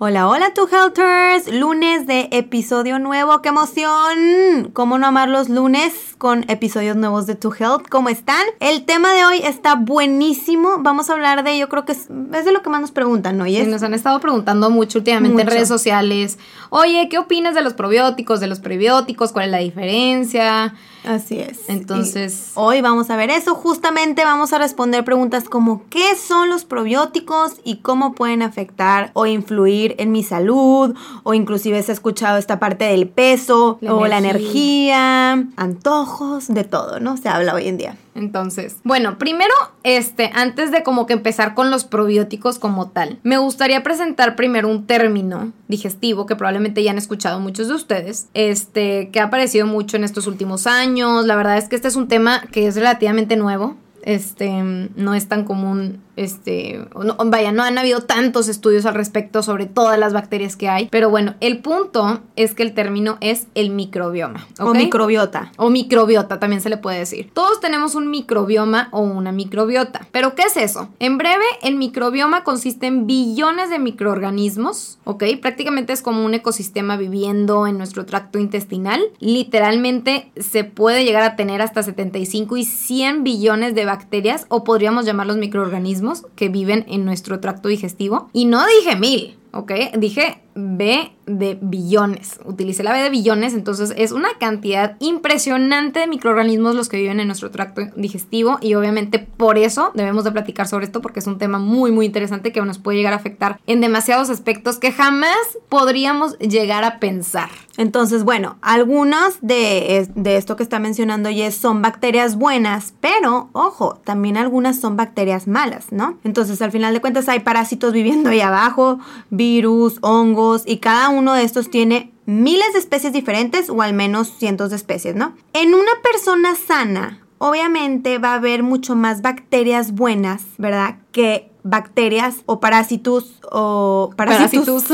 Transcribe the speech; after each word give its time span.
Hola, 0.00 0.28
hola, 0.28 0.54
tu 0.54 0.68
Helters. 0.68 1.52
Lunes 1.52 2.06
de 2.06 2.28
episodio 2.30 3.00
nuevo. 3.00 3.42
¡Qué 3.42 3.48
emoción! 3.48 4.70
¿Cómo 4.72 4.96
no 4.96 5.08
amar 5.08 5.28
los 5.28 5.48
lunes 5.48 6.14
con 6.18 6.48
episodios 6.48 6.94
nuevos 6.96 7.26
de 7.26 7.34
Tu 7.34 7.52
Health? 7.52 7.88
¿Cómo 7.90 8.08
están? 8.08 8.46
El 8.60 8.84
tema 8.84 9.12
de 9.12 9.24
hoy 9.24 9.40
está 9.42 9.74
buenísimo. 9.74 10.76
Vamos 10.78 11.10
a 11.10 11.14
hablar 11.14 11.42
de, 11.42 11.58
yo 11.58 11.68
creo 11.68 11.84
que 11.84 11.90
es, 11.90 12.06
de 12.08 12.52
lo 12.52 12.62
que 12.62 12.70
más 12.70 12.80
nos 12.80 12.92
preguntan, 12.92 13.38
¿no? 13.38 13.46
Y 13.48 13.60
nos 13.66 13.82
han 13.82 13.92
estado 13.92 14.20
preguntando 14.20 14.70
mucho 14.70 14.98
últimamente 14.98 15.42
en 15.42 15.48
redes 15.48 15.66
sociales. 15.66 16.38
Oye, 16.70 17.08
¿qué 17.10 17.18
opinas 17.18 17.56
de 17.56 17.62
los 17.62 17.74
probióticos, 17.74 18.38
de 18.38 18.46
los 18.46 18.60
prebióticos? 18.60 19.32
¿Cuál 19.32 19.46
es 19.46 19.50
la 19.50 19.58
diferencia? 19.58 20.76
Así 21.04 21.38
es. 21.38 21.68
Entonces, 21.68 22.52
hoy 22.54 22.80
vamos 22.80 23.10
a 23.10 23.16
ver 23.16 23.30
eso. 23.30 23.54
Justamente 23.54 24.24
vamos 24.24 24.52
a 24.52 24.58
responder 24.58 25.04
preguntas 25.04 25.48
como 25.48 25.82
¿qué 25.90 26.16
son 26.16 26.48
los 26.48 26.64
probióticos 26.64 27.54
y 27.64 27.76
cómo 27.76 28.14
pueden 28.14 28.42
afectar 28.42 29.10
o 29.14 29.26
influir 29.26 29.94
en 29.98 30.12
mi 30.12 30.22
salud? 30.22 30.94
O 31.22 31.34
inclusive 31.34 31.82
se 31.82 31.92
ha 31.92 31.94
escuchado 31.94 32.38
esta 32.38 32.58
parte 32.58 32.84
del 32.86 33.08
peso 33.08 33.78
o 33.88 34.06
la 34.06 34.18
energía, 34.18 35.32
antojos, 35.56 36.48
de 36.48 36.64
todo, 36.64 37.00
¿no? 37.00 37.16
Se 37.16 37.28
habla 37.28 37.54
hoy 37.54 37.68
en 37.68 37.78
día. 37.78 37.96
Entonces, 38.18 38.76
bueno, 38.82 39.16
primero, 39.16 39.54
este, 39.84 40.30
antes 40.34 40.72
de 40.72 40.82
como 40.82 41.06
que 41.06 41.12
empezar 41.12 41.54
con 41.54 41.70
los 41.70 41.84
probióticos 41.84 42.58
como 42.58 42.90
tal, 42.90 43.20
me 43.22 43.38
gustaría 43.38 43.82
presentar 43.82 44.34
primero 44.34 44.68
un 44.68 44.86
término 44.86 45.52
digestivo 45.68 46.26
que 46.26 46.34
probablemente 46.34 46.82
ya 46.82 46.90
han 46.90 46.98
escuchado 46.98 47.38
muchos 47.38 47.68
de 47.68 47.74
ustedes, 47.74 48.28
este, 48.34 49.10
que 49.10 49.20
ha 49.20 49.24
aparecido 49.24 49.66
mucho 49.66 49.96
en 49.96 50.04
estos 50.04 50.26
últimos 50.26 50.66
años. 50.66 51.26
La 51.26 51.36
verdad 51.36 51.58
es 51.58 51.68
que 51.68 51.76
este 51.76 51.88
es 51.88 51.96
un 51.96 52.08
tema 52.08 52.42
que 52.50 52.66
es 52.66 52.74
relativamente 52.74 53.36
nuevo. 53.36 53.76
Este, 54.02 54.50
no 54.96 55.14
es 55.14 55.28
tan 55.28 55.44
común 55.44 56.00
este, 56.18 56.84
vaya, 57.26 57.52
no 57.52 57.62
han 57.62 57.78
habido 57.78 58.00
tantos 58.00 58.48
estudios 58.48 58.86
al 58.86 58.94
respecto 58.94 59.42
sobre 59.42 59.66
todas 59.66 59.98
las 59.98 60.12
bacterias 60.12 60.56
que 60.56 60.68
hay, 60.68 60.88
pero 60.90 61.10
bueno, 61.10 61.34
el 61.40 61.60
punto 61.60 62.20
es 62.36 62.54
que 62.54 62.64
el 62.64 62.74
término 62.74 63.18
es 63.20 63.46
el 63.54 63.70
microbioma. 63.70 64.46
O 64.58 64.74
microbiota. 64.74 65.52
O 65.56 65.70
microbiota, 65.70 66.40
también 66.40 66.60
se 66.60 66.70
le 66.70 66.76
puede 66.76 66.98
decir. 66.98 67.30
Todos 67.32 67.60
tenemos 67.60 67.94
un 67.94 68.10
microbioma 68.10 68.88
o 68.90 69.00
una 69.00 69.30
microbiota. 69.30 70.06
¿Pero 70.10 70.34
qué 70.34 70.42
es 70.42 70.56
eso? 70.56 70.88
En 70.98 71.18
breve, 71.18 71.44
el 71.62 71.76
microbioma 71.76 72.42
consiste 72.42 72.86
en 72.86 73.06
billones 73.06 73.70
de 73.70 73.78
microorganismos, 73.78 74.98
¿ok? 75.04 75.24
Prácticamente 75.40 75.92
es 75.92 76.02
como 76.02 76.24
un 76.24 76.34
ecosistema 76.34 76.96
viviendo 76.96 77.66
en 77.66 77.78
nuestro 77.78 78.06
tracto 78.06 78.38
intestinal. 78.38 79.00
Literalmente 79.20 80.32
se 80.36 80.64
puede 80.64 81.04
llegar 81.04 81.22
a 81.22 81.36
tener 81.36 81.62
hasta 81.62 81.82
75 81.82 82.56
y 82.56 82.64
100 82.64 83.22
billones 83.22 83.74
de 83.74 83.84
bacterias 83.84 84.46
o 84.48 84.64
podríamos 84.64 85.06
llamarlos 85.06 85.36
microorganismos 85.36 86.07
que 86.36 86.48
viven 86.48 86.84
en 86.88 87.04
nuestro 87.04 87.40
tracto 87.40 87.68
digestivo. 87.68 88.30
Y 88.32 88.44
no 88.44 88.64
dije 88.66 88.96
mil, 88.96 89.36
¿ok? 89.52 89.72
Dije 89.96 90.42
B 90.60 91.12
de 91.26 91.56
billones. 91.60 92.40
Utilicé 92.44 92.82
la 92.82 92.92
B 92.92 92.98
de 93.00 93.10
billones, 93.10 93.54
entonces 93.54 93.92
es 93.96 94.10
una 94.10 94.30
cantidad 94.40 94.96
impresionante 94.98 96.00
de 96.00 96.08
microorganismos 96.08 96.74
los 96.74 96.88
que 96.88 96.96
viven 96.96 97.20
en 97.20 97.28
nuestro 97.28 97.50
tracto 97.50 97.82
digestivo 97.94 98.58
y 98.60 98.74
obviamente 98.74 99.20
por 99.20 99.56
eso 99.56 99.92
debemos 99.94 100.24
de 100.24 100.32
platicar 100.32 100.66
sobre 100.66 100.86
esto 100.86 101.00
porque 101.00 101.20
es 101.20 101.26
un 101.26 101.38
tema 101.38 101.58
muy 101.58 101.92
muy 101.92 102.06
interesante 102.06 102.50
que 102.50 102.60
nos 102.62 102.78
puede 102.78 102.98
llegar 102.98 103.12
a 103.12 103.16
afectar 103.16 103.60
en 103.66 103.80
demasiados 103.80 104.30
aspectos 104.30 104.78
que 104.78 104.90
jamás 104.90 105.36
podríamos 105.68 106.36
llegar 106.38 106.82
a 106.82 106.98
pensar. 106.98 107.50
Entonces, 107.76 108.24
bueno, 108.24 108.56
algunas 108.60 109.38
de, 109.40 110.08
de 110.16 110.36
esto 110.36 110.56
que 110.56 110.64
está 110.64 110.80
mencionando 110.80 111.28
Jess 111.28 111.56
son 111.56 111.80
bacterias 111.80 112.34
buenas, 112.34 112.94
pero 113.00 113.50
ojo, 113.52 114.00
también 114.02 114.36
algunas 114.36 114.80
son 114.80 114.96
bacterias 114.96 115.46
malas, 115.46 115.92
¿no? 115.92 116.18
Entonces, 116.24 116.60
al 116.60 116.72
final 116.72 116.92
de 116.92 117.00
cuentas 117.00 117.28
hay 117.28 117.38
parásitos 117.40 117.92
viviendo 117.92 118.30
ahí 118.30 118.40
abajo, 118.40 118.98
virus, 119.30 119.98
hongos 120.00 120.47
y 120.66 120.78
cada 120.78 121.08
uno 121.08 121.34
de 121.34 121.42
estos 121.42 121.70
tiene 121.70 122.12
miles 122.26 122.72
de 122.72 122.78
especies 122.78 123.12
diferentes 123.12 123.70
o 123.70 123.82
al 123.82 123.92
menos 123.92 124.28
cientos 124.38 124.70
de 124.70 124.76
especies, 124.76 125.14
¿no? 125.14 125.34
En 125.52 125.74
una 125.74 125.92
persona 126.02 126.54
sana, 126.54 127.26
obviamente 127.38 128.18
va 128.18 128.32
a 128.32 128.36
haber 128.36 128.62
mucho 128.62 128.94
más 128.94 129.22
bacterias 129.22 129.92
buenas, 129.92 130.42
¿verdad? 130.58 130.96
Que 131.12 131.50
bacterias 131.68 132.36
o 132.46 132.60
parásitos 132.60 133.34
o 133.50 134.10
parásitos 134.16 134.84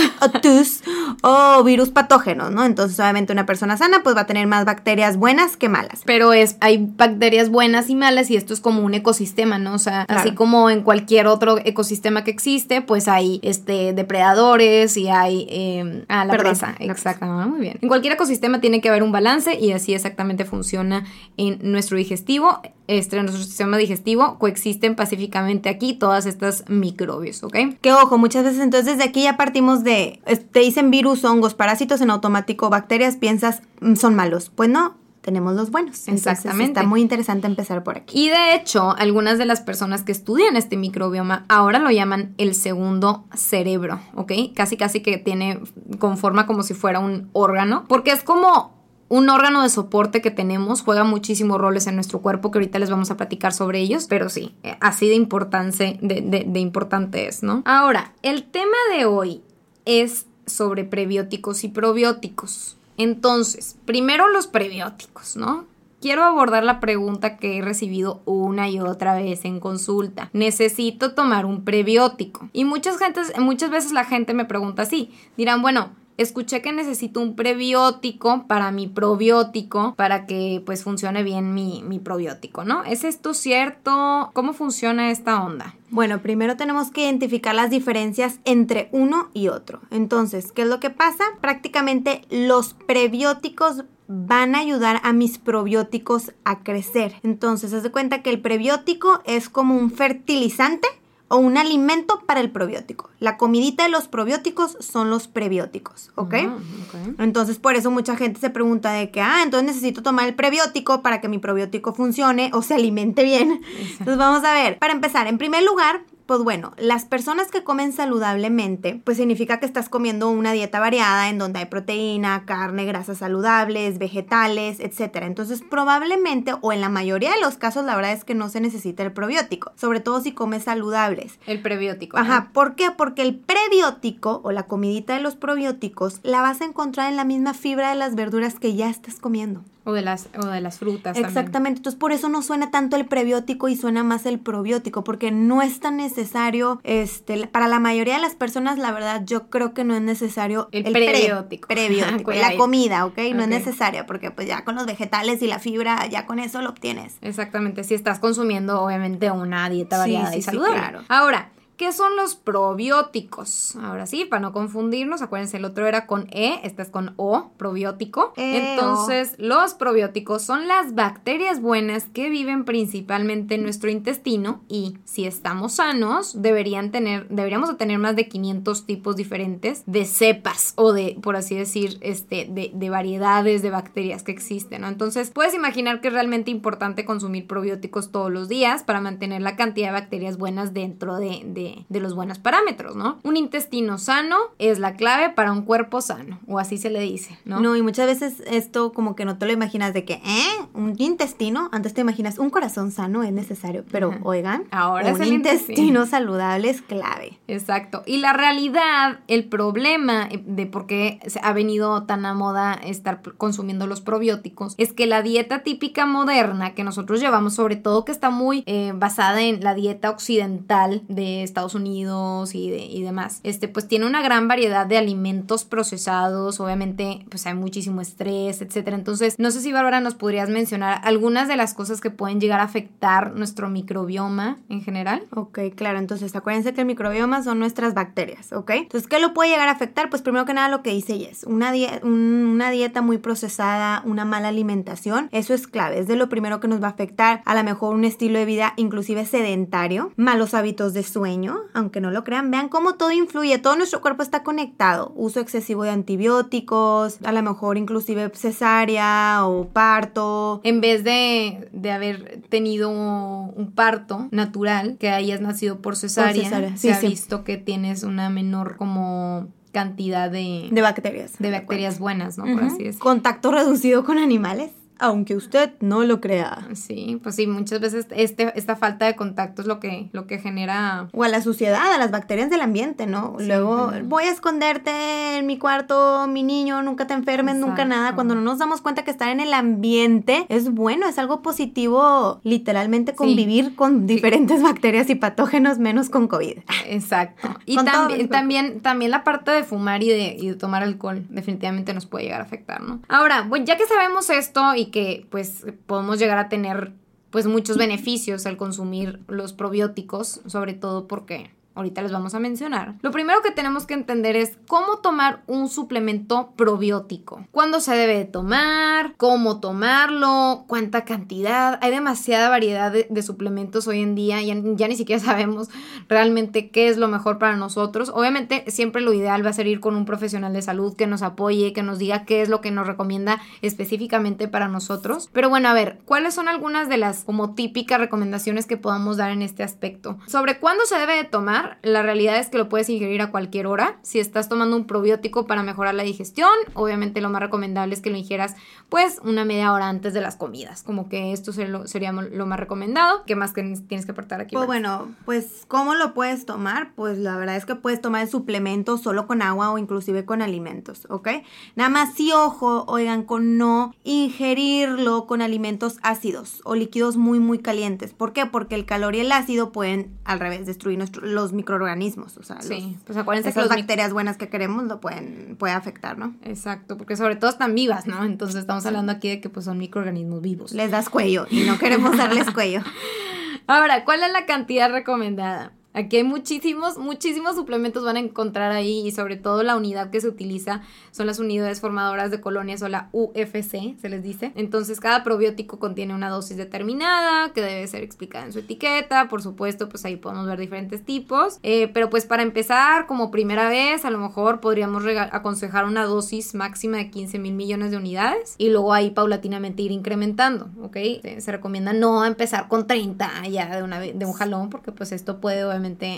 o, 1.22 1.64
virus 1.64 1.90
patógenos, 1.90 2.50
¿no? 2.50 2.64
Entonces, 2.64 2.98
obviamente 2.98 3.32
una 3.32 3.46
persona 3.46 3.76
sana 3.76 4.00
pues 4.02 4.16
va 4.16 4.22
a 4.22 4.26
tener 4.26 4.46
más 4.46 4.64
bacterias 4.64 5.16
buenas 5.16 5.56
que 5.56 5.68
malas. 5.68 6.02
Pero 6.04 6.32
es 6.32 6.56
hay 6.60 6.78
bacterias 6.96 7.48
buenas 7.48 7.90
y 7.90 7.94
malas 7.94 8.30
y 8.30 8.36
esto 8.36 8.52
es 8.52 8.60
como 8.60 8.82
un 8.82 8.94
ecosistema, 8.94 9.58
¿no? 9.58 9.74
O 9.74 9.78
sea, 9.78 10.02
así 10.08 10.32
como 10.32 10.68
en 10.68 10.82
cualquier 10.82 11.26
otro 11.26 11.58
ecosistema 11.64 12.24
que 12.24 12.30
existe, 12.30 12.82
pues 12.82 13.08
hay 13.08 13.41
este 13.42 13.92
depredadores 13.92 14.96
y 14.96 15.08
hay 15.08 15.46
eh, 15.48 16.04
ah, 16.08 16.24
la 16.24 16.36
presa. 16.36 16.74
Exacto, 16.80 17.26
muy 17.26 17.60
bien. 17.60 17.78
En 17.80 17.88
cualquier 17.88 18.14
ecosistema 18.14 18.60
tiene 18.60 18.80
que 18.80 18.88
haber 18.88 19.02
un 19.02 19.12
balance 19.12 19.58
y 19.58 19.72
así 19.72 19.94
exactamente 19.94 20.44
funciona 20.44 21.04
en 21.36 21.58
nuestro 21.62 21.96
digestivo 21.96 22.60
este, 22.87 23.21
nuestro 23.22 23.43
sistema 23.43 23.77
digestivo 23.77 24.39
coexisten 24.39 24.95
pacíficamente 24.95 25.69
aquí 25.69 25.95
todas 25.95 26.27
estas 26.27 26.65
microbios, 26.69 27.43
¿ok? 27.43 27.56
Que 27.81 27.93
ojo, 27.93 28.19
muchas 28.19 28.45
veces 28.45 28.61
entonces 28.61 28.97
desde 28.97 29.09
aquí 29.09 29.22
ya 29.22 29.37
partimos 29.37 29.84
de, 29.84 30.21
te 30.53 30.61
dicen 30.61 30.91
virus, 30.91 31.25
hongos, 31.25 31.55
parásitos 31.55 32.00
en 32.00 32.11
automático, 32.11 32.71
bacterias, 32.71 33.17
piensas 33.17 33.62
mm, 33.81 33.95
son 33.95 34.15
malos. 34.15 34.50
Pues 34.55 34.69
no, 34.69 34.97
tenemos 35.25 35.55
los 35.55 35.71
buenos. 35.71 36.06
Exactamente. 36.06 36.81
está 36.81 36.83
muy 36.83 37.00
interesante 37.00 37.47
empezar 37.47 37.83
por 37.83 37.97
aquí. 37.97 38.27
Y 38.27 38.28
de 38.28 38.55
hecho, 38.55 38.95
algunas 38.97 39.39
de 39.39 39.47
las 39.47 39.62
personas 39.62 40.03
que 40.03 40.12
estudian 40.12 40.56
este 40.56 40.77
microbioma 40.77 41.47
ahora 41.49 41.78
lo 41.78 41.91
llaman 41.91 42.34
el 42.37 42.55
segundo 42.55 43.25
cerebro, 43.34 44.01
¿ok? 44.15 44.33
Casi, 44.55 44.77
casi 44.77 45.01
que 45.01 45.16
tiene, 45.16 45.61
conforma 45.99 46.47
como 46.47 46.62
si 46.62 46.75
fuera 46.75 47.01
un 47.01 47.31
órgano, 47.33 47.87
porque 47.89 48.12
es 48.12 48.22
como 48.22 48.75
un 49.09 49.28
órgano 49.28 49.62
de 49.62 49.69
soporte 49.69 50.22
que 50.22 50.31
tenemos 50.31 50.82
juega 50.82 51.04
muchísimos 51.04 51.59
roles 51.59 51.87
en 51.87 51.94
nuestro 51.94 52.20
cuerpo 52.20 52.50
que 52.50 52.59
ahorita 52.59 52.78
les 52.78 52.91
vamos 52.91 53.10
a 53.10 53.16
platicar 53.16 53.53
sobre 53.53 53.81
ellos, 53.81 54.06
pero 54.09 54.28
sí, 54.28 54.54
eh, 54.62 54.76
así 54.81 55.09
de, 55.09 55.15
importancia, 55.15 55.97
de, 56.00 56.60
importante 56.60 57.28
es, 57.28 57.42
¿no? 57.42 57.62
Ahora, 57.65 58.12
el 58.22 58.44
tema 58.44 58.76
de 58.97 59.04
hoy 59.04 59.42
es 59.84 60.26
sobre 60.47 60.84
prebióticos 60.84 61.65
y 61.65 61.68
probióticos. 61.68 62.77
Entonces, 62.97 63.77
primero 63.84 64.28
los 64.28 64.47
prebióticos, 64.47 65.36
¿no? 65.36 65.66
quiero 66.04 66.22
abordar 66.22 66.65
la 66.65 66.80
pregunta 66.80 67.39
que 67.39 67.56
he 67.56 67.62
recibido 67.62 68.21
una 68.27 68.68
y 68.68 68.78
otra 68.78 69.15
vez 69.15 69.47
en 69.47 69.59
consulta. 69.59 70.28
Necesito 70.34 71.15
tomar 71.15 71.47
un 71.47 71.65
prebiótico. 71.65 72.51
Y 72.53 72.66
muchas, 72.66 72.98
gentes, 72.98 73.33
muchas 73.39 73.71
veces 73.71 73.92
la 73.92 74.04
gente 74.04 74.34
me 74.34 74.45
pregunta 74.45 74.83
así. 74.83 75.10
Dirán, 75.39 75.62
bueno, 75.62 75.92
escuché 76.16 76.63
que 76.63 76.72
necesito 76.72 77.21
un 77.21 77.37
prebiótico 77.37 78.47
para 78.47 78.71
mi 78.71 78.87
probiótico 78.87 79.95
para 79.97 80.27
que 80.27 80.63
pues 80.65 80.84
funcione 80.84 81.22
bien 81.22 81.55
mi, 81.55 81.83
mi, 81.83 81.99
probiótico, 81.99 82.65
¿no? 82.65 82.84
¿Es 82.84 83.05
esto 83.05 83.34
cierto? 83.34 84.31
¿Cómo 84.33 84.53
funciona 84.53 85.11
esta 85.11 85.43
onda? 85.43 85.75
Bueno, 85.91 86.22
primero 86.22 86.57
tenemos 86.57 86.91
que 86.91 87.03
identificar 87.03 87.55
las 87.55 87.71
diferencias 87.71 88.41
entre 88.45 88.89
uno 88.93 89.31
y 89.33 89.49
otro. 89.49 89.81
Entonces, 89.91 90.53
¿qué 90.53 90.63
es 90.63 90.69
lo 90.69 90.81
que 90.81 90.91
pasa? 90.91 91.25
Prácticamente 91.41 92.22
los 92.31 92.75
prebióticos 92.75 93.84
van 94.07 94.55
a 94.55 94.59
ayudar 94.59 95.01
a 95.03 95.13
mis 95.13 95.39
probióticos 95.39 96.33
a 96.45 96.61
crecer. 96.63 97.15
Entonces, 97.22 97.72
haz 97.72 97.83
de 97.83 97.91
cuenta 97.91 98.22
que 98.22 98.31
el 98.31 98.41
prebiótico 98.41 99.21
es 99.25 99.49
como 99.49 99.77
un 99.77 99.91
fertilizante 99.91 100.89
o 101.28 101.36
un 101.36 101.56
alimento 101.56 102.22
para 102.26 102.41
el 102.41 102.50
probiótico. 102.50 103.10
La 103.18 103.36
comidita 103.36 103.84
de 103.84 103.88
los 103.88 104.09
probióticos 104.09 104.76
son 104.80 105.10
los 105.10 105.26
prebióticos, 105.26 106.10
¿ok? 106.15 106.34
Ah, 106.34 106.56
ok. 106.56 107.21
Entonces, 107.21 107.59
por 107.59 107.74
eso 107.74 107.91
mucha 107.91 108.16
gente 108.16 108.41
se 108.41 108.50
pregunta 108.50 108.92
de 108.92 109.10
que, 109.10 109.21
ah, 109.21 109.42
entonces 109.42 109.68
necesito 109.68 110.03
tomar 110.03 110.28
el 110.28 110.34
prebiótico 110.34 111.03
para 111.03 111.21
que 111.21 111.28
mi 111.28 111.38
probiótico 111.38 111.94
funcione 111.94 112.50
o 112.53 112.62
se 112.62 112.74
alimente 112.74 113.24
bien. 113.24 113.62
Entonces, 113.91 114.18
vamos 114.18 114.44
a 114.44 114.53
ver. 114.53 114.78
Para 114.78 114.92
empezar, 114.92 115.26
en 115.26 115.38
primer 115.38 115.62
lugar, 115.62 116.03
pues 116.26 116.42
bueno, 116.42 116.72
las 116.78 117.04
personas 117.04 117.50
que 117.50 117.65
comen 117.65 117.92
saludablemente, 117.92 119.00
pues 119.04 119.18
significa 119.18 119.60
que 119.60 119.66
estás 119.66 119.88
comiendo 119.88 120.30
una 120.30 120.53
dieta 120.53 120.80
variada 120.80 121.28
en 121.28 121.38
donde 121.38 121.59
hay 121.59 121.66
proteína, 121.66 122.44
carne, 122.47 122.86
grasas 122.86 123.18
saludables, 123.18 123.98
vegetales, 123.98 124.80
etc. 124.80 125.16
Entonces, 125.22 125.62
probablemente 125.62 126.54
o 126.60 126.72
en 126.72 126.80
la 126.80 126.88
mayoría 126.88 127.32
de 127.32 127.41
los 127.41 127.56
casos, 127.56 127.84
la 127.84 127.97
verdad 127.97 128.12
es 128.12 128.24
que 128.24 128.34
no 128.34 128.48
se 128.48 128.60
necesita 128.60 129.03
el 129.03 129.12
probiótico, 129.12 129.72
sobre 129.76 130.00
todo 130.00 130.21
si 130.21 130.32
comes 130.32 130.65
saludables. 130.65 131.38
El 131.47 131.60
prebiótico. 131.60 132.16
Ajá, 132.16 132.50
¿por 132.53 132.74
qué? 132.74 132.91
Porque 132.91 133.22
el 133.22 133.36
prebiótico 133.36 134.41
o 134.44 134.53
la 134.53 134.65
comidita 134.65 135.15
de 135.15 135.20
los 135.20 135.36
probióticos 135.36 136.20
la 136.22 136.41
vas 136.41 136.60
a 136.60 136.65
encontrar 136.65 137.10
en 137.10 137.16
la 137.16 137.24
misma 137.24 137.54
fibra 137.54 137.91
de 137.91 137.97
las 137.97 138.15
verduras 138.15 138.59
que 138.59 138.74
ya 138.74 138.88
estás 138.88 139.20
comiendo. 139.20 139.62
O 139.86 139.92
de 139.92 140.01
las, 140.03 140.28
o 140.42 140.47
de 140.47 140.60
las 140.63 140.78
frutas. 140.78 141.13
también. 141.15 141.27
Exactamente, 141.27 141.78
entonces 141.81 141.98
por 142.01 142.13
eso 142.13 142.28
no 142.31 142.41
suena 142.42 142.71
tanto 142.71 142.97
el 142.97 143.04
prebiótico 143.07 143.69
y 143.69 143.77
suena 143.77 144.03
más 144.03 144.25
el 144.27 144.39
probiótico, 144.41 145.04
porque 145.04 145.31
no 145.31 145.60
es 145.60 145.78
tan 145.81 145.97
necesario, 145.98 146.81
este, 146.84 147.47
para 147.48 147.69
la 147.69 147.81
mayoría 147.81 148.15
de 148.15 148.21
las 148.22 148.34
personas, 148.34 148.78
la 148.78 148.92
verdad, 148.92 149.22
yo 149.27 149.51
creo 149.51 149.75
que 149.75 149.84
no 149.84 149.95
es 149.95 150.01
necesario 150.03 150.69
El 150.72 150.84
pre- 150.84 150.92
prebiótico. 151.10 151.69
prebiótico, 151.69 152.22
Cuidadito. 152.25 152.51
la 152.53 152.57
comida, 152.57 153.04
¿ok? 153.07 153.19
No 153.34 153.42
es 153.42 153.48
necesaria, 153.48 154.07
porque 154.07 154.31
pues 154.31 154.48
ya 154.48 154.65
con 154.65 154.75
los 154.75 154.86
vegetales 154.86 155.42
y 155.42 155.47
la 155.47 155.59
fibra, 155.59 156.07
ya 156.07 156.25
con 156.27 156.39
eso 156.39 156.63
lo 156.63 156.71
obtienes. 156.71 157.16
Exactamente, 157.21 157.84
si 157.84 157.95
estás 157.95 158.19
consumiendo 158.21 158.80
obviamente 158.83 159.30
una 159.30 159.69
dieta 159.69 159.97
Sí, 159.97 160.01
variada 160.13 160.33
sí, 160.33 160.39
y 160.39 160.42
sí, 160.42 160.47
saludable. 160.47 160.77
claro. 160.78 161.03
Ahora, 161.09 161.51
¿qué 161.76 161.92
son 161.92 162.16
los 162.16 162.34
probióticos? 162.36 163.76
Ahora 163.76 164.06
sí, 164.06 164.24
para 164.24 164.41
no 164.41 164.53
confundirnos, 164.53 165.22
acuérdense, 165.22 165.56
el 165.56 165.65
otro 165.65 165.86
era 165.86 166.06
con 166.06 166.26
E, 166.30 166.60
este 166.62 166.82
es 166.82 166.91
con 166.91 167.15
O, 167.16 167.50
probiótico. 167.56 168.32
Entonces, 168.36 169.34
los 169.38 169.74
probióticos 169.74 170.42
son 170.42 170.68
las 170.68 170.94
bacterias 170.94 171.60
buenas 171.60 172.04
que 172.04 172.28
viven 172.30 172.65
principalmente 172.65 173.54
en 173.56 173.62
nuestro 173.62 173.91
intestino 173.91 174.62
y 174.68 174.98
si 175.04 175.26
estamos 175.26 175.74
sanos, 175.74 176.41
deberían 176.42 176.91
tener, 176.91 177.28
deberíamos 177.28 177.68
de 177.68 177.74
tener 177.77 177.98
más 177.98 178.16
de 178.16 178.28
500 178.28 178.86
tipos 178.86 179.16
diferentes 179.16 179.82
de 179.86 180.04
cepas 180.04 180.74
o 180.77 180.92
de, 180.92 181.16
por 181.22 181.36
así 181.36 181.54
decir, 181.54 181.98
este, 182.00 182.47
de, 182.50 182.70
de 182.74 182.91
variedades 182.91 183.62
de 183.62 183.70
bacterias 183.70 184.22
que 184.22 184.32
existen, 184.32 184.82
¿no? 184.82 184.88
Entonces, 184.88 185.30
puedes 185.30 185.54
imaginar 185.54 186.00
que 186.00 186.09
es 186.09 186.15
realmente 186.15 186.50
importante 186.50 187.04
consumir 187.04 187.47
probióticos 187.47 188.10
todos 188.12 188.30
los 188.30 188.48
días 188.48 188.82
para 188.82 189.00
mantener 189.00 189.42
la 189.42 189.56
cantidad 189.56 189.88
de 189.88 189.92
bacterias 190.00 190.38
buenas 190.38 190.74
dentro 190.74 191.16
de, 191.16 191.42
de- 191.44 191.73
de 191.88 192.00
los 192.00 192.15
buenos 192.15 192.38
parámetros, 192.38 192.97
¿no? 192.97 193.18
Un 193.22 193.36
intestino 193.36 193.98
sano 193.98 194.36
es 194.59 194.78
la 194.78 194.94
clave 194.94 195.30
para 195.30 195.53
un 195.53 195.62
cuerpo 195.62 196.00
sano, 196.00 196.41
o 196.47 196.59
así 196.59 196.78
se 196.78 196.91
le 196.91 197.00
dice, 197.00 197.38
¿no? 197.44 197.60
¿no? 197.60 197.76
y 197.76 197.82
muchas 197.82 198.06
veces 198.06 198.42
esto 198.47 198.92
como 198.92 199.15
que 199.16 199.24
no 199.24 199.38
te 199.38 199.47
lo 199.47 199.53
imaginas 199.53 199.92
de 199.94 200.04
que, 200.04 200.15
¿eh? 200.15 200.66
Un 200.74 200.94
intestino, 200.98 201.68
antes 201.72 201.94
te 201.94 202.00
imaginas 202.00 202.38
un 202.38 202.50
corazón 202.50 202.91
sano 202.91 203.22
es 203.22 203.32
necesario, 203.32 203.84
pero 203.91 204.10
Ajá. 204.10 204.21
oigan, 204.24 204.65
Ahora 204.71 205.09
es 205.10 205.16
un 205.16 205.22
el 205.22 205.32
intestino 205.32 205.78
intestino. 205.78 206.06
saludable 206.06 206.71
es 206.71 206.82
clave. 206.82 207.38
Exacto. 207.48 208.03
Y 208.06 208.18
la 208.18 208.32
realidad, 208.32 209.20
el 209.28 209.44
problema 209.44 210.28
de 210.44 210.66
por 210.66 210.86
qué 210.86 211.20
se 211.27 211.41
ha 211.42 211.53
venido 211.53 212.04
tan 212.04 212.27
a 212.27 212.34
moda 212.34 212.74
estar 212.74 213.22
consumiendo 213.36 213.86
los 213.86 214.00
probióticos 214.00 214.74
es 214.78 214.92
que 214.92 215.06
la 215.06 215.22
dieta 215.22 215.62
típica 215.62 216.06
moderna 216.06 216.74
que 216.74 216.84
nosotros 216.84 217.20
llevamos, 217.20 217.54
sobre 217.54 217.77
todo 217.77 218.04
que 218.04 218.12
está 218.12 218.30
muy 218.30 218.62
eh, 218.66 218.92
basada 218.94 219.42
en 219.42 219.62
la 219.62 219.74
dieta 219.74 220.10
occidental 220.10 221.03
de 221.09 221.42
Estados 221.54 221.74
Unidos 221.74 222.54
y, 222.54 222.68
de- 222.71 222.84
y 222.84 223.03
demás, 223.03 223.41
este, 223.45 223.68
pues 223.68 223.86
tiene 223.86 224.06
una 224.06 224.22
gran 224.22 224.48
variedad 224.48 224.86
de 224.86 224.98
alimentos 224.98 225.65
procesados, 225.65 226.59
obviamente 226.60 227.24
pues 227.30 227.47
hay 227.47 227.54
muchísimo 227.54 228.01
estrés, 228.01 228.60
etcétera. 228.60 228.97
Entonces, 228.97 229.36
no 229.39 229.51
sé 229.53 229.60
si 229.60 229.72
Bárbara 229.72 230.01
nos 230.01 230.15
podrías 230.15 230.48
mencionar 230.48 231.01
algunas 231.04 231.47
de 231.48 231.56
las 231.56 231.72
cosas 231.74 232.01
que 232.01 232.10
pueden 232.10 232.41
llegar 232.41 232.60
a 232.60 232.65
afectar 232.65 233.34
nuestro 233.36 233.68
microbioma 233.68 234.59
en 234.68 234.83
general. 234.83 235.22
Ok, 235.34 235.59
claro, 235.77 235.98
entonces 235.98 236.34
acuérdense 236.34 236.74
que 236.74 236.80
el 236.80 236.86
microbioma 236.86 237.42
son 237.45 237.59
nuestras 237.60 237.95
bacterias, 237.95 238.53
¿ok? 238.53 238.71
Entonces, 238.71 239.09
¿qué 239.09 239.21
lo 239.21 239.33
puede 239.33 239.51
llegar 239.51 239.68
a 239.68 239.72
afectar? 239.72 240.10
Pues 240.10 240.22
primero 240.22 240.45
que 240.45 240.54
nada 240.54 240.68
lo 240.68 240.83
que 240.83 240.91
dice 240.91 241.18
Jess, 241.18 241.45
una, 241.45 241.71
die- 241.71 242.01
un- 242.03 242.48
una 242.54 242.71
dieta 242.71 243.01
muy 243.03 243.18
procesada, 243.18 244.03
una 244.04 244.24
mala 244.24 244.48
alimentación, 244.48 245.28
eso 245.30 245.54
es 245.54 245.66
clave, 245.68 246.01
es 246.01 246.09
de 246.09 246.16
lo 246.16 246.28
primero 246.28 246.59
que 246.60 246.66
nos 246.68 246.83
va 246.83 246.89
a 246.89 246.91
afectar, 246.91 247.42
a 247.45 247.54
lo 247.54 247.62
mejor 247.62 247.95
un 247.95 248.04
estilo 248.04 248.39
de 248.39 248.45
vida 248.45 248.72
inclusive 248.77 249.24
sedentario, 249.27 250.12
malos 250.16 250.54
hábitos 250.54 250.95
de 250.95 251.03
sueño, 251.03 251.43
aunque 251.72 252.00
no 252.00 252.10
lo 252.10 252.24
crean, 252.24 252.50
vean 252.50 252.68
cómo 252.68 252.94
todo 252.94 253.10
influye, 253.10 253.58
todo 253.58 253.76
nuestro 253.76 254.00
cuerpo 254.00 254.22
está 254.22 254.42
conectado, 254.42 255.12
uso 255.16 255.41
excesivo 255.41 255.84
de 255.84 255.91
antibióticos, 255.91 257.18
a 257.25 257.32
lo 257.32 257.42
mejor 257.42 257.78
inclusive 257.78 258.30
cesárea 258.35 259.40
o 259.44 259.68
parto, 259.68 260.61
En 260.64 260.80
vez 260.80 261.04
de, 261.04 261.68
de 261.73 261.90
haber 261.90 262.42
tenido 262.49 262.90
un 262.90 263.73
parto 263.75 264.28
natural, 264.30 264.96
que 264.99 265.11
hayas 265.11 265.40
nacido 265.40 265.80
por 265.80 265.96
cesárea, 265.96 266.44
cesárea, 266.44 266.76
se 266.76 266.76
sí, 266.76 267.06
ha 267.06 267.08
visto 267.08 267.44
que 267.44 267.56
tienes 267.56 268.02
una 268.02 268.30
menor 268.30 268.76
como 268.76 269.49
cantidad 269.73 270.30
de, 270.30 270.68
de 270.70 270.80
bacterias. 270.82 271.32
de 271.38 271.50
bacterias 271.50 271.99
buenas, 271.99 272.38
¿no? 272.38 272.44
Por 272.44 272.62
así 272.62 272.85
decirlo. 272.85 273.00
Contacto 273.00 273.50
reducido 273.50 274.04
con 274.04 274.18
animales, 274.18 274.70
aunque 274.99 275.37
usted 275.37 275.73
no 275.80 276.04
lo 276.04 276.20
crea. 276.20 276.68
Sí, 276.75 277.20
pues 277.23 277.35
sí, 277.37 277.46
muchas 277.46 277.80
veces 277.80 278.06
este, 278.11 278.52
esta 278.58 278.76
falta 278.76 279.06
de 279.06 279.16
contacto 279.16 279.62
es 279.62 279.68
lo 279.68 279.80
que, 279.80 280.08
lo 280.12 280.26
que 280.26 280.38
genera... 280.38 281.08
O 281.12 281.25
a 281.25 281.28
la 281.28 281.42
suciedad, 281.42 281.92
a 281.92 281.99
las 281.99 282.11
bacterias 282.11 282.50
del 282.50 282.61
ambiente, 282.61 283.06
¿no? 283.06 283.37
Sí, 283.38 283.46
Luego, 283.46 283.88
claro. 283.88 284.04
voy 284.06 284.25
a 284.25 284.30
esconderte 284.30 285.38
en 285.38 285.46
mi 285.46 285.58
cuarto, 285.58 286.26
mi 286.28 286.42
niño, 286.42 286.82
nunca 286.82 287.06
te 287.06 287.14
enfermes, 287.14 287.56
nunca 287.56 287.85
nada. 287.85 288.14
Cuando 288.14 288.35
no 288.35 288.40
nos 288.40 288.58
damos 288.58 288.80
cuenta 288.80 289.04
que 289.04 289.11
estar 289.11 289.28
en 289.28 289.40
el 289.40 289.52
ambiente 289.52 290.46
es 290.49 290.70
bueno, 290.70 291.06
es 291.06 291.18
algo 291.18 291.42
positivo, 291.42 292.40
literalmente 292.44 293.14
convivir 293.14 293.75
con 293.75 294.06
diferentes 294.06 294.62
bacterias 294.62 295.11
y 295.11 295.14
patógenos, 295.14 295.78
menos 295.78 296.11
con 296.11 296.28
COVID. 296.28 296.58
Exacto. 296.87 297.49
Y 297.66 297.76
también, 297.76 298.28
también, 298.28 298.80
también 298.80 299.11
la 299.11 299.25
parte 299.25 299.50
de 299.50 299.64
fumar 299.64 300.02
y 300.02 300.08
de, 300.08 300.37
y 300.38 300.49
de 300.49 300.54
tomar 300.54 300.82
alcohol 300.82 301.25
definitivamente 301.30 301.94
nos 301.94 302.04
puede 302.04 302.25
llegar 302.25 302.40
a 302.40 302.44
afectar, 302.44 302.82
¿no? 302.82 303.00
Ahora, 303.08 303.42
bueno, 303.42 303.64
ya 303.64 303.76
que 303.78 303.87
sabemos 303.87 304.28
esto 304.28 304.75
y 304.75 304.84
que 304.87 305.26
pues 305.31 305.66
podemos 305.87 306.19
llegar 306.19 306.38
a 306.38 306.49
tener 306.49 306.92
pues 307.31 307.47
muchos 307.47 307.76
beneficios 307.76 308.47
al 308.47 308.57
consumir 308.57 309.21
los 309.26 309.52
probióticos, 309.52 310.40
sobre 310.47 310.75
todo 310.75 311.09
porque 311.09 311.50
ahorita 311.75 312.02
les 312.02 312.12
vamos 312.12 312.35
a 312.35 312.40
mencionar. 312.40 312.94
Lo 313.02 313.11
primero 313.11 313.42
que 313.42 313.50
tenemos 313.50 313.87
que 313.87 313.94
entender 313.94 314.37
es 314.37 314.59
cómo 314.66 314.99
tomar 314.99 315.42
un 315.47 315.68
suplemento 315.68 316.52
probiótico. 316.56 317.46
¿Cuándo 317.50 317.80
se 317.80 317.94
debe 317.94 318.16
de 318.16 318.25
tomar? 318.25 319.14
¿Cómo 319.16 319.60
tomarlo? 319.60 320.64
¿Cuánta 320.66 321.04
cantidad? 321.04 321.78
Hay 321.82 321.90
demasiada 321.90 322.49
variedad 322.49 322.92
de, 322.92 323.22
suplementos 323.22 323.87
hoy 323.88 324.02
en 324.02 324.14
día. 324.14 324.42
Ya, 324.42 324.54
ya 324.54 324.88
ni 324.88 324.96
siquiera 324.96 325.20
sabemos 325.25 325.68
realmente 326.08 326.70
qué 326.70 326.88
es 326.88 326.96
lo 326.96 327.08
mejor 327.08 327.38
para 327.38 327.56
nosotros. 327.56 328.10
Obviamente 328.14 328.64
siempre 328.68 329.02
lo 329.02 329.12
ideal 329.12 329.44
va 329.44 329.50
a 329.50 329.54
ser 329.54 329.66
ir 329.66 329.80
con 329.80 329.96
un 329.96 330.04
profesional 330.04 330.52
de 330.52 330.62
salud 330.62 330.94
que 330.94 331.06
nos 331.06 331.22
apoye, 331.22 331.72
que 331.72 331.82
nos 331.82 331.99
diga 331.99 332.25
qué 332.25 332.42
es 332.42 332.49
lo 332.49 332.60
que 332.60 332.70
nos 332.70 332.87
recomienda 332.87 333.40
específicamente 333.62 334.49
para 334.49 334.68
nosotros. 334.68 335.30
Pero 335.32 335.49
bueno, 335.49 335.68
a 335.68 335.75
ver, 335.75 335.99
¿cuáles 336.04 336.34
son 336.34 336.49
algunas 336.49 336.88
de 336.88 336.99
las 336.99 337.25
como 337.25 337.54
típicas 337.54 337.99
recomendaciones 337.99 338.66
que 338.66 338.76
podamos 338.76 339.16
dar 339.16 339.30
en 339.30 339.42
este 339.42 339.62
aspecto? 339.62 340.18
Sobre 340.26 340.58
cuándo 340.58 340.84
se 340.84 340.99
debe 340.99 341.16
de 341.16 341.25
tomar, 341.25 341.63
la 341.83 342.02
realidad 342.02 342.38
es 342.38 342.49
que 342.49 342.59
lo 342.59 342.68
puedes 342.68 342.88
ingerir 342.88 343.21
a 343.23 343.30
cualquier 343.30 343.66
hora. 343.66 343.99
Si 344.02 344.18
estás 344.21 344.49
tomando 344.49 344.76
un 344.76 344.87
probiótico 344.87 345.47
para 345.47 345.62
mejorar 345.62 345.94
la 345.94 346.02
digestión, 346.02 346.50
obviamente 346.75 347.21
lo 347.21 347.30
más 347.30 347.40
recomendable 347.42 347.94
es 347.94 348.00
que 348.00 348.11
lo 348.11 348.16
ingieras 348.16 348.54
pues 348.88 349.21
una 349.25 349.44
media 349.44 349.73
hora 349.73 349.88
antes 349.88 350.14
de 350.14 350.21
las 350.21 350.37
comidas. 350.37 350.83
Como 350.83 351.09
que 351.09 351.33
esto 351.33 351.52
sería 351.52 352.12
lo 352.12 352.47
más 352.47 352.61
recomendado. 352.61 353.25
¿Qué 353.26 353.37
más 353.37 353.52
tienes 353.54 354.04
que 354.06 354.12
aportar 354.12 354.40
aquí? 354.40 354.54
Pues 354.54 354.66
bueno, 354.66 355.09
pues 355.25 355.64
¿cómo 355.68 355.94
lo 355.94 356.14
puedes 356.14 356.47
tomar? 356.47 356.92
Pues 356.94 357.18
la 357.18 357.37
verdad 357.37 357.56
es 357.56 357.64
que 357.66 357.75
puedes 357.75 358.00
tomar 358.00 358.23
el 358.23 358.28
suplemento 358.28 358.99
solo 358.99 359.26
con 359.26 359.42
agua 359.42 359.71
o 359.71 359.78
inclusive 359.78 360.25
con 360.25 360.42
alimentos, 360.42 361.06
¿ok? 361.11 361.28
Nada 361.76 361.90
más 361.90 362.14
sí, 362.14 362.30
ojo, 362.33 362.85
oigan, 362.87 363.25
con 363.25 363.56
no 363.59 363.92
ingerirlo 364.04 365.26
con 365.26 365.40
alimentos 365.40 365.99
ácidos 366.02 366.61
o 366.64 366.75
líquidos 366.75 367.16
muy, 367.16 367.38
muy 367.40 367.59
calientes. 367.59 368.12
¿Por 368.12 368.33
qué? 368.33 368.44
Porque 368.47 368.75
el 368.75 368.85
calor 368.85 369.14
y 369.14 369.21
el 369.21 369.33
ácido 369.33 369.73
pueden, 369.73 370.18
al 370.25 370.38
revés, 370.40 370.66
destruir 370.66 370.99
nuestro- 370.99 371.25
los 371.26 371.52
microorganismos, 371.54 372.37
o 372.37 372.42
sea, 372.42 372.61
Sí, 372.61 372.92
los- 372.92 373.02
pues 373.04 373.18
acuérdense 373.18 373.46
que 373.49 373.50
esas 373.50 373.64
los 373.64 373.73
mic- 373.73 373.80
bacterias 373.82 374.12
buenas 374.12 374.37
que 374.37 374.49
queremos 374.49 374.84
lo 374.84 375.00
pueden, 375.00 375.56
puede 375.58 375.73
afectar, 375.73 376.18
¿no? 376.18 376.34
Exacto, 376.42 376.96
porque 376.99 377.16
sobre 377.16 377.37
todo 377.37 377.50
están 377.50 377.75
vivas, 377.75 378.06
¿no? 378.06 378.25
Entonces 378.25 378.61
estamos 378.61 378.84
hablando 378.87 379.12
aquí 379.12 379.28
de 379.28 379.40
que 379.40 379.49
pues 379.49 379.64
son 379.64 379.78
microorganismos 379.78 380.40
vivos. 380.42 380.73
Les 380.73 380.90
das 380.90 381.08
cuello 381.08 381.46
y 381.50 381.64
no 381.64 381.78
queremos 381.78 382.16
darles 382.16 382.50
cuello. 382.50 382.80
Ahora, 383.66 384.04
¿cuál 384.04 384.23
es 384.23 384.32
la 384.32 384.44
cantidad 384.46 384.90
recomendada? 384.90 385.73
Aquí 385.94 386.16
hay 386.16 386.24
muchísimos, 386.24 386.98
muchísimos 386.98 387.54
suplementos 387.54 388.04
van 388.04 388.16
a 388.16 388.20
encontrar 388.20 388.72
ahí 388.72 389.06
y 389.06 389.12
sobre 389.12 389.36
todo 389.36 389.62
la 389.62 389.76
unidad 389.76 390.10
que 390.10 390.20
se 390.20 390.28
utiliza 390.28 390.82
son 391.12 391.26
las 391.26 391.38
unidades 391.38 391.80
formadoras 391.80 392.32
de 392.32 392.40
colonias 392.40 392.82
o 392.82 392.88
la 392.88 393.08
UFC, 393.12 393.96
se 394.00 394.08
les 394.08 394.22
dice. 394.22 394.52
Entonces 394.56 394.98
cada 394.98 395.22
probiótico 395.22 395.78
contiene 395.78 396.12
una 396.12 396.28
dosis 396.28 396.56
determinada 396.56 397.52
que 397.52 397.62
debe 397.62 397.86
ser 397.86 398.02
explicada 398.02 398.44
en 398.44 398.52
su 398.52 398.58
etiqueta. 398.58 399.28
Por 399.28 399.40
supuesto, 399.40 399.88
pues 399.88 400.04
ahí 400.04 400.16
podemos 400.16 400.46
ver 400.46 400.58
diferentes 400.58 401.04
tipos. 401.04 401.58
Eh, 401.62 401.88
pero 401.94 402.10
pues 402.10 402.26
para 402.26 402.42
empezar, 402.42 403.06
como 403.06 403.30
primera 403.30 403.68
vez, 403.68 404.04
a 404.04 404.10
lo 404.10 404.18
mejor 404.18 404.60
podríamos 404.60 405.04
aconsejar 405.30 405.84
una 405.84 406.04
dosis 406.04 406.54
máxima 406.54 406.96
de 406.96 407.10
15 407.10 407.38
mil 407.38 407.54
millones 407.54 407.92
de 407.92 407.98
unidades 407.98 408.56
y 408.58 408.70
luego 408.70 408.92
ahí 408.92 409.10
paulatinamente 409.10 409.82
ir 409.82 409.92
incrementando, 409.92 410.70
¿ok? 410.82 410.96
Se, 411.38 411.52
recomienda 411.52 411.92
no 411.92 412.24
empezar 412.24 412.66
con 412.66 412.88
30 412.88 413.46
ya 413.48 413.76
de, 413.76 413.82
una, 413.84 414.00
de 414.00 414.24
un 414.24 414.32
jalón 414.32 414.70
porque 414.70 414.90
pues 414.90 415.12
esto 415.12 415.40
puede 415.40 415.62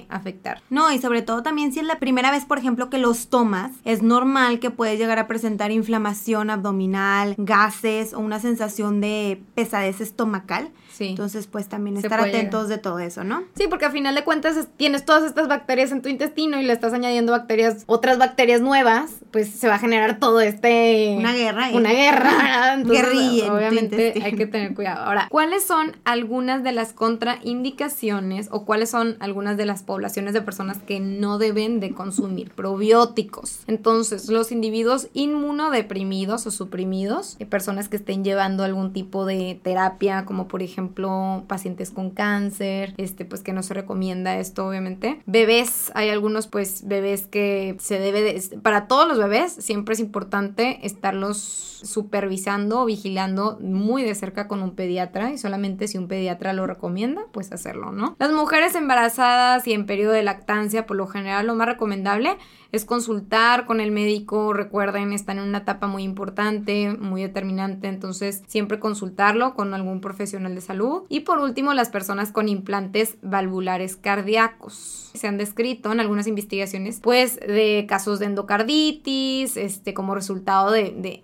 afectar. 0.08 0.62
No, 0.70 0.92
y 0.92 0.98
sobre 0.98 1.22
todo 1.22 1.42
también 1.42 1.72
si 1.72 1.80
es 1.80 1.86
la 1.86 1.98
primera 1.98 2.30
vez, 2.30 2.44
por 2.44 2.58
ejemplo, 2.58 2.90
que 2.90 2.98
los 2.98 3.28
tomas, 3.28 3.72
es 3.84 4.02
normal 4.02 4.60
que 4.60 4.70
puedes 4.70 4.98
llegar 4.98 5.18
a 5.18 5.26
presentar 5.26 5.70
inflamación 5.70 6.50
abdominal, 6.50 7.34
gases 7.38 8.12
o 8.12 8.20
una 8.20 8.40
sensación 8.40 9.00
de 9.00 9.42
pesadez 9.54 10.00
estomacal. 10.00 10.70
Sí. 10.96 11.08
Entonces, 11.08 11.46
pues 11.46 11.68
también 11.68 11.98
estar 11.98 12.18
atentos 12.18 12.70
de 12.70 12.78
todo 12.78 13.00
eso, 13.00 13.22
¿no? 13.22 13.44
Sí, 13.54 13.66
porque 13.68 13.84
al 13.84 13.92
final 13.92 14.14
de 14.14 14.24
cuentas 14.24 14.66
tienes 14.78 15.04
todas 15.04 15.24
estas 15.24 15.46
bacterias 15.46 15.92
en 15.92 16.00
tu 16.00 16.08
intestino 16.08 16.58
y 16.58 16.64
le 16.64 16.72
estás 16.72 16.94
añadiendo 16.94 17.32
bacterias, 17.32 17.84
otras 17.84 18.16
bacterias 18.16 18.62
nuevas, 18.62 19.10
pues 19.30 19.50
se 19.50 19.68
va 19.68 19.74
a 19.74 19.78
generar 19.78 20.18
todo 20.18 20.40
este... 20.40 21.16
Una 21.18 21.34
guerra. 21.34 21.68
Una 21.74 21.92
guerra. 21.92 22.72
Entonces, 22.76 23.02
Guerrilla. 23.02 23.52
Obviamente 23.52 24.14
hay 24.24 24.36
que 24.36 24.46
tener 24.46 24.74
cuidado. 24.74 25.04
Ahora, 25.04 25.26
¿cuáles 25.30 25.64
son 25.64 25.94
algunas 26.04 26.62
de 26.62 26.72
las 26.72 26.94
contraindicaciones 26.94 28.48
o 28.50 28.64
cuáles 28.64 28.88
son 28.88 29.18
algunas 29.20 29.58
de 29.58 29.66
las 29.66 29.82
poblaciones 29.82 30.32
de 30.32 30.40
personas 30.40 30.78
que 30.78 30.98
no 30.98 31.36
deben 31.36 31.78
de 31.78 31.92
consumir 31.92 32.52
probióticos? 32.52 33.64
Entonces, 33.66 34.30
los 34.30 34.50
individuos 34.50 35.08
inmunodeprimidos 35.12 36.46
o 36.46 36.50
suprimidos, 36.50 37.36
eh, 37.38 37.44
personas 37.44 37.90
que 37.90 37.96
estén 37.96 38.24
llevando 38.24 38.64
algún 38.64 38.94
tipo 38.94 39.26
de 39.26 39.60
terapia, 39.62 40.24
como 40.24 40.48
por 40.48 40.62
ejemplo 40.62 40.85
pacientes 40.94 41.90
con 41.90 42.10
cáncer, 42.10 42.94
este, 42.96 43.24
pues 43.24 43.42
que 43.42 43.52
no 43.52 43.62
se 43.62 43.74
recomienda 43.74 44.38
esto, 44.38 44.66
obviamente. 44.66 45.20
Bebés, 45.26 45.90
hay 45.94 46.10
algunos, 46.10 46.46
pues, 46.46 46.86
bebés 46.86 47.26
que 47.26 47.76
se 47.78 47.98
debe 47.98 48.22
de, 48.22 48.58
para 48.58 48.86
todos 48.86 49.06
los 49.08 49.18
bebés, 49.18 49.52
siempre 49.52 49.94
es 49.94 50.00
importante 50.00 50.80
estarlos 50.82 51.76
supervisando, 51.82 52.84
vigilando 52.84 53.58
muy 53.60 54.02
de 54.02 54.14
cerca 54.14 54.48
con 54.48 54.62
un 54.62 54.74
pediatra 54.74 55.32
y 55.32 55.38
solamente 55.38 55.88
si 55.88 55.98
un 55.98 56.08
pediatra 56.08 56.52
lo 56.52 56.66
recomienda, 56.66 57.22
pues 57.32 57.52
hacerlo, 57.52 57.92
¿no? 57.92 58.16
Las 58.18 58.32
mujeres 58.32 58.74
embarazadas 58.74 59.66
y 59.66 59.72
en 59.72 59.86
periodo 59.86 60.12
de 60.12 60.22
lactancia, 60.22 60.86
por 60.86 60.96
lo 60.96 61.06
general, 61.06 61.46
lo 61.46 61.54
más 61.54 61.68
recomendable 61.68 62.36
es 62.72 62.84
consultar 62.84 63.64
con 63.64 63.80
el 63.80 63.90
médico, 63.92 64.52
recuerden, 64.52 65.12
están 65.12 65.38
en 65.38 65.48
una 65.48 65.58
etapa 65.58 65.86
muy 65.86 66.02
importante, 66.02 66.96
muy 66.98 67.22
determinante, 67.22 67.88
entonces 67.88 68.42
siempre 68.46 68.78
consultarlo 68.78 69.54
con 69.54 69.72
algún 69.74 70.00
profesional 70.00 70.54
de 70.54 70.60
salud. 70.60 70.75
Y 71.08 71.20
por 71.20 71.38
último, 71.38 71.74
las 71.74 71.90
personas 71.90 72.32
con 72.32 72.48
implantes 72.48 73.16
valvulares 73.22 73.96
cardíacos. 73.96 75.10
Se 75.14 75.26
han 75.26 75.38
descrito 75.38 75.92
en 75.92 76.00
algunas 76.00 76.26
investigaciones, 76.26 77.00
pues, 77.00 77.38
de 77.40 77.86
casos 77.88 78.18
de 78.18 78.26
endocarditis, 78.26 79.56
este, 79.56 79.94
como 79.94 80.14
resultado 80.14 80.70
de, 80.70 81.22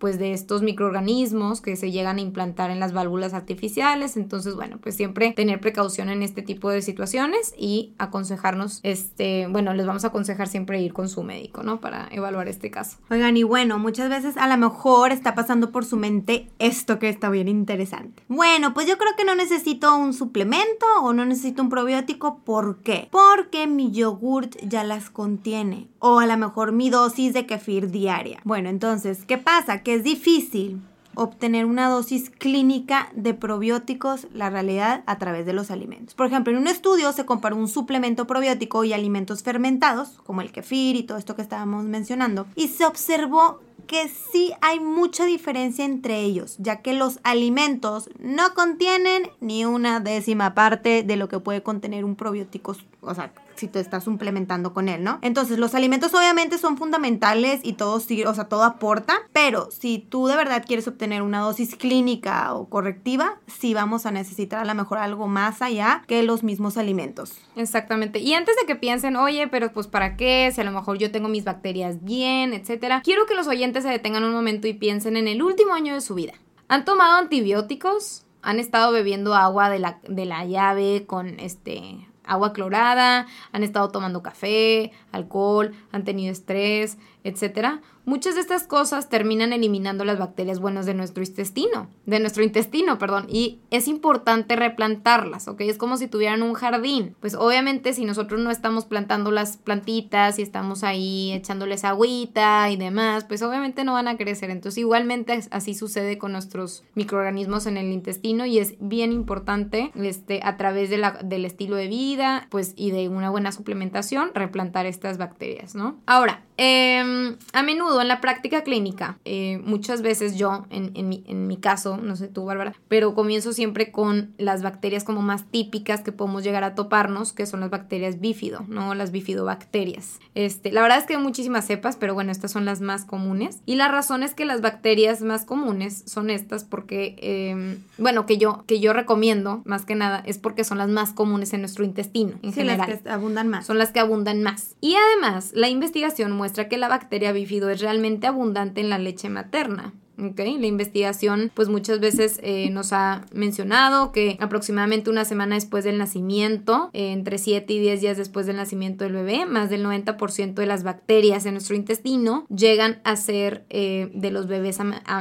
pues 0.00 0.18
de 0.18 0.32
estos 0.32 0.62
microorganismos 0.62 1.60
que 1.60 1.76
se 1.76 1.92
llegan 1.92 2.16
a 2.16 2.22
implantar 2.22 2.70
en 2.70 2.80
las 2.80 2.92
válvulas 2.92 3.34
artificiales. 3.34 4.16
Entonces, 4.16 4.56
bueno, 4.56 4.78
pues 4.78 4.96
siempre 4.96 5.32
tener 5.32 5.60
precaución 5.60 6.08
en 6.08 6.22
este 6.22 6.42
tipo 6.42 6.70
de 6.70 6.82
situaciones 6.82 7.54
y 7.56 7.92
aconsejarnos, 7.98 8.80
este, 8.82 9.46
bueno, 9.48 9.74
les 9.74 9.86
vamos 9.86 10.04
a 10.04 10.08
aconsejar 10.08 10.48
siempre 10.48 10.80
ir 10.80 10.94
con 10.94 11.08
su 11.08 11.22
médico, 11.22 11.62
¿no? 11.62 11.80
Para 11.80 12.08
evaluar 12.10 12.48
este 12.48 12.70
caso. 12.70 12.96
Oigan, 13.10 13.36
y 13.36 13.42
bueno, 13.42 13.78
muchas 13.78 14.08
veces 14.08 14.36
a 14.38 14.48
lo 14.48 14.56
mejor 14.56 15.12
está 15.12 15.34
pasando 15.34 15.70
por 15.70 15.84
su 15.84 15.98
mente 15.98 16.48
esto 16.58 16.98
que 16.98 17.10
está 17.10 17.28
bien 17.28 17.46
interesante. 17.48 18.22
Bueno, 18.28 18.72
pues 18.72 18.88
yo 18.88 18.96
creo 18.96 19.14
que 19.16 19.24
no 19.24 19.34
necesito 19.34 19.94
un 19.96 20.14
suplemento 20.14 20.86
o 21.02 21.12
no 21.12 21.26
necesito 21.26 21.62
un 21.62 21.68
probiótico. 21.68 22.38
¿Por 22.38 22.78
qué? 22.82 23.08
Porque 23.10 23.66
mi 23.66 23.90
yogurt 23.90 24.56
ya 24.62 24.82
las 24.82 25.10
contiene. 25.10 25.88
O 25.98 26.20
a 26.20 26.26
lo 26.26 26.38
mejor 26.38 26.72
mi 26.72 26.88
dosis 26.88 27.34
de 27.34 27.44
kefir 27.44 27.90
diaria. 27.90 28.40
Bueno, 28.44 28.70
entonces, 28.70 29.26
¿qué 29.26 29.36
pasa? 29.36 29.82
Es 29.94 30.04
difícil 30.04 30.80
obtener 31.14 31.66
una 31.66 31.88
dosis 31.88 32.30
clínica 32.30 33.10
de 33.14 33.34
probióticos, 33.34 34.28
la 34.32 34.48
realidad, 34.48 35.02
a 35.06 35.18
través 35.18 35.44
de 35.44 35.52
los 35.52 35.70
alimentos. 35.70 36.14
Por 36.14 36.26
ejemplo, 36.26 36.52
en 36.52 36.58
un 36.58 36.68
estudio 36.68 37.12
se 37.12 37.26
comparó 37.26 37.56
un 37.56 37.68
suplemento 37.68 38.26
probiótico 38.26 38.84
y 38.84 38.92
alimentos 38.92 39.42
fermentados, 39.42 40.20
como 40.24 40.40
el 40.40 40.52
kefir 40.52 40.96
y 40.96 41.02
todo 41.02 41.18
esto 41.18 41.36
que 41.36 41.42
estábamos 41.42 41.84
mencionando, 41.84 42.46
y 42.54 42.68
se 42.68 42.86
observó 42.86 43.60
que 43.86 44.08
sí 44.08 44.52
hay 44.60 44.78
mucha 44.78 45.24
diferencia 45.24 45.84
entre 45.84 46.20
ellos, 46.20 46.54
ya 46.58 46.76
que 46.76 46.94
los 46.94 47.18
alimentos 47.24 48.08
no 48.20 48.54
contienen 48.54 49.24
ni 49.40 49.64
una 49.64 49.98
décima 49.98 50.54
parte 50.54 51.02
de 51.02 51.16
lo 51.16 51.28
que 51.28 51.40
puede 51.40 51.64
contener 51.64 52.04
un 52.04 52.14
probiótico, 52.14 52.76
o 53.00 53.14
sea, 53.14 53.32
si 53.60 53.68
te 53.68 53.78
estás 53.78 54.04
suplementando 54.04 54.72
con 54.72 54.88
él, 54.88 55.04
¿no? 55.04 55.18
Entonces, 55.22 55.58
los 55.58 55.74
alimentos 55.74 56.12
obviamente 56.14 56.58
son 56.58 56.76
fundamentales 56.76 57.60
y 57.62 57.74
todo, 57.74 57.94
o 57.94 58.00
sea, 58.34 58.44
todo 58.48 58.64
aporta, 58.64 59.18
pero 59.32 59.70
si 59.70 59.98
tú 59.98 60.26
de 60.26 60.36
verdad 60.36 60.64
quieres 60.66 60.88
obtener 60.88 61.22
una 61.22 61.40
dosis 61.40 61.76
clínica 61.76 62.54
o 62.54 62.68
correctiva, 62.68 63.38
sí 63.46 63.74
vamos 63.74 64.06
a 64.06 64.10
necesitar 64.10 64.60
a 64.60 64.64
lo 64.64 64.74
mejor 64.74 64.98
algo 64.98 65.28
más 65.28 65.62
allá 65.62 66.02
que 66.08 66.22
los 66.22 66.42
mismos 66.42 66.78
alimentos. 66.78 67.34
Exactamente. 67.54 68.18
Y 68.18 68.32
antes 68.32 68.56
de 68.56 68.66
que 68.66 68.76
piensen, 68.76 69.16
oye, 69.16 69.46
pero 69.48 69.72
pues 69.72 69.86
para 69.86 70.16
qué, 70.16 70.50
si 70.54 70.60
a 70.60 70.64
lo 70.64 70.72
mejor 70.72 70.98
yo 70.98 71.12
tengo 71.12 71.28
mis 71.28 71.44
bacterias 71.44 72.02
bien, 72.02 72.54
etcétera, 72.54 73.02
quiero 73.04 73.26
que 73.26 73.34
los 73.34 73.46
oyentes 73.46 73.84
se 73.84 73.90
detengan 73.90 74.24
un 74.24 74.32
momento 74.32 74.66
y 74.66 74.72
piensen 74.72 75.16
en 75.16 75.28
el 75.28 75.42
último 75.42 75.74
año 75.74 75.94
de 75.94 76.00
su 76.00 76.14
vida. 76.14 76.32
¿Han 76.68 76.84
tomado 76.84 77.16
antibióticos? 77.18 78.24
¿Han 78.42 78.58
estado 78.58 78.90
bebiendo 78.92 79.34
agua 79.34 79.68
de 79.68 79.80
la, 79.80 80.00
de 80.08 80.24
la 80.24 80.46
llave 80.46 81.04
con 81.06 81.38
este 81.40 82.09
agua 82.30 82.52
clorada, 82.52 83.26
han 83.52 83.62
estado 83.64 83.90
tomando 83.90 84.22
café, 84.22 84.92
alcohol, 85.10 85.72
han 85.90 86.04
tenido 86.04 86.32
estrés, 86.32 86.96
etcétera, 87.24 87.80
muchas 88.04 88.34
de 88.34 88.40
estas 88.40 88.64
cosas 88.64 89.08
terminan 89.08 89.52
eliminando 89.52 90.04
las 90.04 90.18
bacterias 90.18 90.60
buenas 90.60 90.86
de 90.86 90.94
nuestro 90.94 91.22
intestino, 91.22 91.88
de 92.06 92.20
nuestro 92.20 92.42
intestino, 92.42 92.98
perdón, 92.98 93.26
y 93.28 93.60
es 93.70 93.88
importante 93.88 94.56
replantarlas, 94.56 95.48
¿ok? 95.48 95.60
Es 95.62 95.78
como 95.78 95.96
si 95.96 96.08
tuvieran 96.08 96.42
un 96.42 96.54
jardín. 96.54 97.14
Pues 97.20 97.34
obviamente 97.34 97.92
si 97.92 98.04
nosotros 98.04 98.40
no 98.40 98.50
estamos 98.50 98.84
plantando 98.84 99.30
las 99.30 99.56
plantitas 99.56 100.38
y 100.38 100.42
estamos 100.42 100.82
ahí 100.82 101.32
echándoles 101.32 101.84
agüita 101.84 102.70
y 102.70 102.76
demás, 102.76 103.24
pues 103.24 103.42
obviamente 103.42 103.84
no 103.84 103.92
van 103.92 104.08
a 104.08 104.16
crecer. 104.16 104.50
Entonces 104.50 104.78
igualmente 104.78 105.40
así 105.50 105.74
sucede 105.74 106.18
con 106.18 106.32
nuestros 106.32 106.84
microorganismos 106.94 107.66
en 107.66 107.76
el 107.76 107.92
intestino 107.92 108.46
y 108.46 108.58
es 108.58 108.74
bien 108.80 109.12
importante 109.12 109.92
este, 109.94 110.40
a 110.42 110.56
través 110.56 110.90
de 110.90 110.98
la, 110.98 111.12
del 111.22 111.44
estilo 111.44 111.76
de 111.76 111.88
vida, 111.88 112.46
pues 112.50 112.74
y 112.76 112.90
de 112.90 113.08
una 113.08 113.30
buena 113.30 113.52
suplementación, 113.52 114.30
replantar 114.34 114.86
estas 114.86 115.18
bacterias, 115.18 115.74
¿no? 115.74 115.98
Ahora, 116.06 116.42
Em, 116.62 117.38
a 117.54 117.62
menudo 117.62 118.02
en 118.02 118.08
la 118.08 118.20
práctica 118.20 118.62
clínica, 118.62 119.18
eh, 119.24 119.62
muchas 119.64 120.02
veces 120.02 120.36
yo, 120.36 120.66
en, 120.68 121.08
mi, 121.08 121.24
en, 121.26 121.46
mi, 121.46 121.56
caso, 121.56 121.96
no 121.96 122.16
sé 122.16 122.28
tú, 122.28 122.44
Bárbara, 122.44 122.74
pero 122.86 123.14
comienzo 123.14 123.54
siempre 123.54 123.90
con 123.90 124.34
las 124.36 124.60
bacterias 124.60 125.02
como 125.02 125.22
más 125.22 125.44
típicas 125.50 126.02
que 126.02 126.12
podemos 126.12 126.44
llegar 126.44 126.62
a 126.62 126.74
toparnos, 126.74 127.32
que 127.32 127.46
son 127.46 127.60
las 127.60 127.70
bacterias 127.70 128.20
bífido, 128.20 128.66
¿no? 128.68 128.94
Las 128.94 129.10
bifidobacterias. 129.10 130.20
Este, 130.34 130.70
la 130.70 130.82
verdad 130.82 130.98
es 130.98 131.04
que 131.04 131.14
hay 131.14 131.22
muchísimas 131.22 131.66
cepas, 131.66 131.96
pero 131.96 132.12
bueno, 132.12 132.30
estas 132.30 132.52
son 132.52 132.66
las 132.66 132.82
más 132.82 133.06
comunes. 133.06 133.60
Y 133.64 133.76
la 133.76 133.88
razón 133.88 134.22
es 134.22 134.34
que 134.34 134.44
las 134.44 134.60
bacterias 134.60 135.22
más 135.22 135.46
comunes 135.46 136.02
son 136.04 136.28
estas 136.28 136.64
porque, 136.64 137.16
em, 137.22 137.78
bueno, 137.96 138.26
que 138.26 138.36
yo, 138.36 138.64
que 138.66 138.80
yo 138.80 138.92
recomiendo, 138.92 139.62
más 139.64 139.86
que 139.86 139.94
nada, 139.94 140.22
es 140.26 140.36
porque 140.36 140.64
son 140.64 140.76
las 140.76 140.90
más 140.90 141.14
comunes 141.14 141.54
en 141.54 141.62
nuestro 141.62 141.86
intestino, 141.86 142.32
en 142.42 142.52
sí, 142.52 142.60
general. 142.60 142.86
las 142.86 143.00
que 143.00 143.08
abundan 143.08 143.48
más. 143.48 143.64
Son 143.64 143.78
las 143.78 143.92
que 143.92 144.00
abundan 144.00 144.42
más. 144.42 144.76
Y 144.82 144.94
además, 144.94 145.52
la 145.54 145.70
investigación 145.70 146.32
muestra 146.32 146.49
que 146.52 146.78
la 146.78 146.88
bacteria 146.88 147.32
bífido 147.32 147.70
es 147.70 147.80
realmente 147.80 148.26
abundante 148.26 148.80
en 148.80 148.90
la 148.90 148.98
leche 148.98 149.28
materna. 149.28 149.94
Okay. 150.22 150.58
La 150.58 150.66
investigación 150.66 151.50
pues 151.54 151.68
muchas 151.68 152.00
veces 152.00 152.40
eh, 152.42 152.68
nos 152.70 152.92
ha 152.92 153.24
mencionado 153.32 154.12
que 154.12 154.36
aproximadamente 154.40 155.10
una 155.10 155.24
semana 155.24 155.54
después 155.54 155.84
del 155.84 155.98
nacimiento, 155.98 156.90
eh, 156.92 157.12
entre 157.12 157.38
7 157.38 157.72
y 157.72 157.78
10 157.78 158.00
días 158.00 158.16
después 158.16 158.46
del 158.46 158.56
nacimiento 158.56 159.04
del 159.04 159.14
bebé, 159.14 159.46
más 159.46 159.70
del 159.70 159.84
90% 159.84 160.54
de 160.54 160.66
las 160.66 160.82
bacterias 160.82 161.46
en 161.46 161.54
nuestro 161.54 161.74
intestino 161.74 162.44
llegan 162.54 163.00
a 163.04 163.16
ser 163.16 163.64
eh, 163.70 164.10
de 164.14 164.30
los 164.30 164.46
bebés 164.46 164.78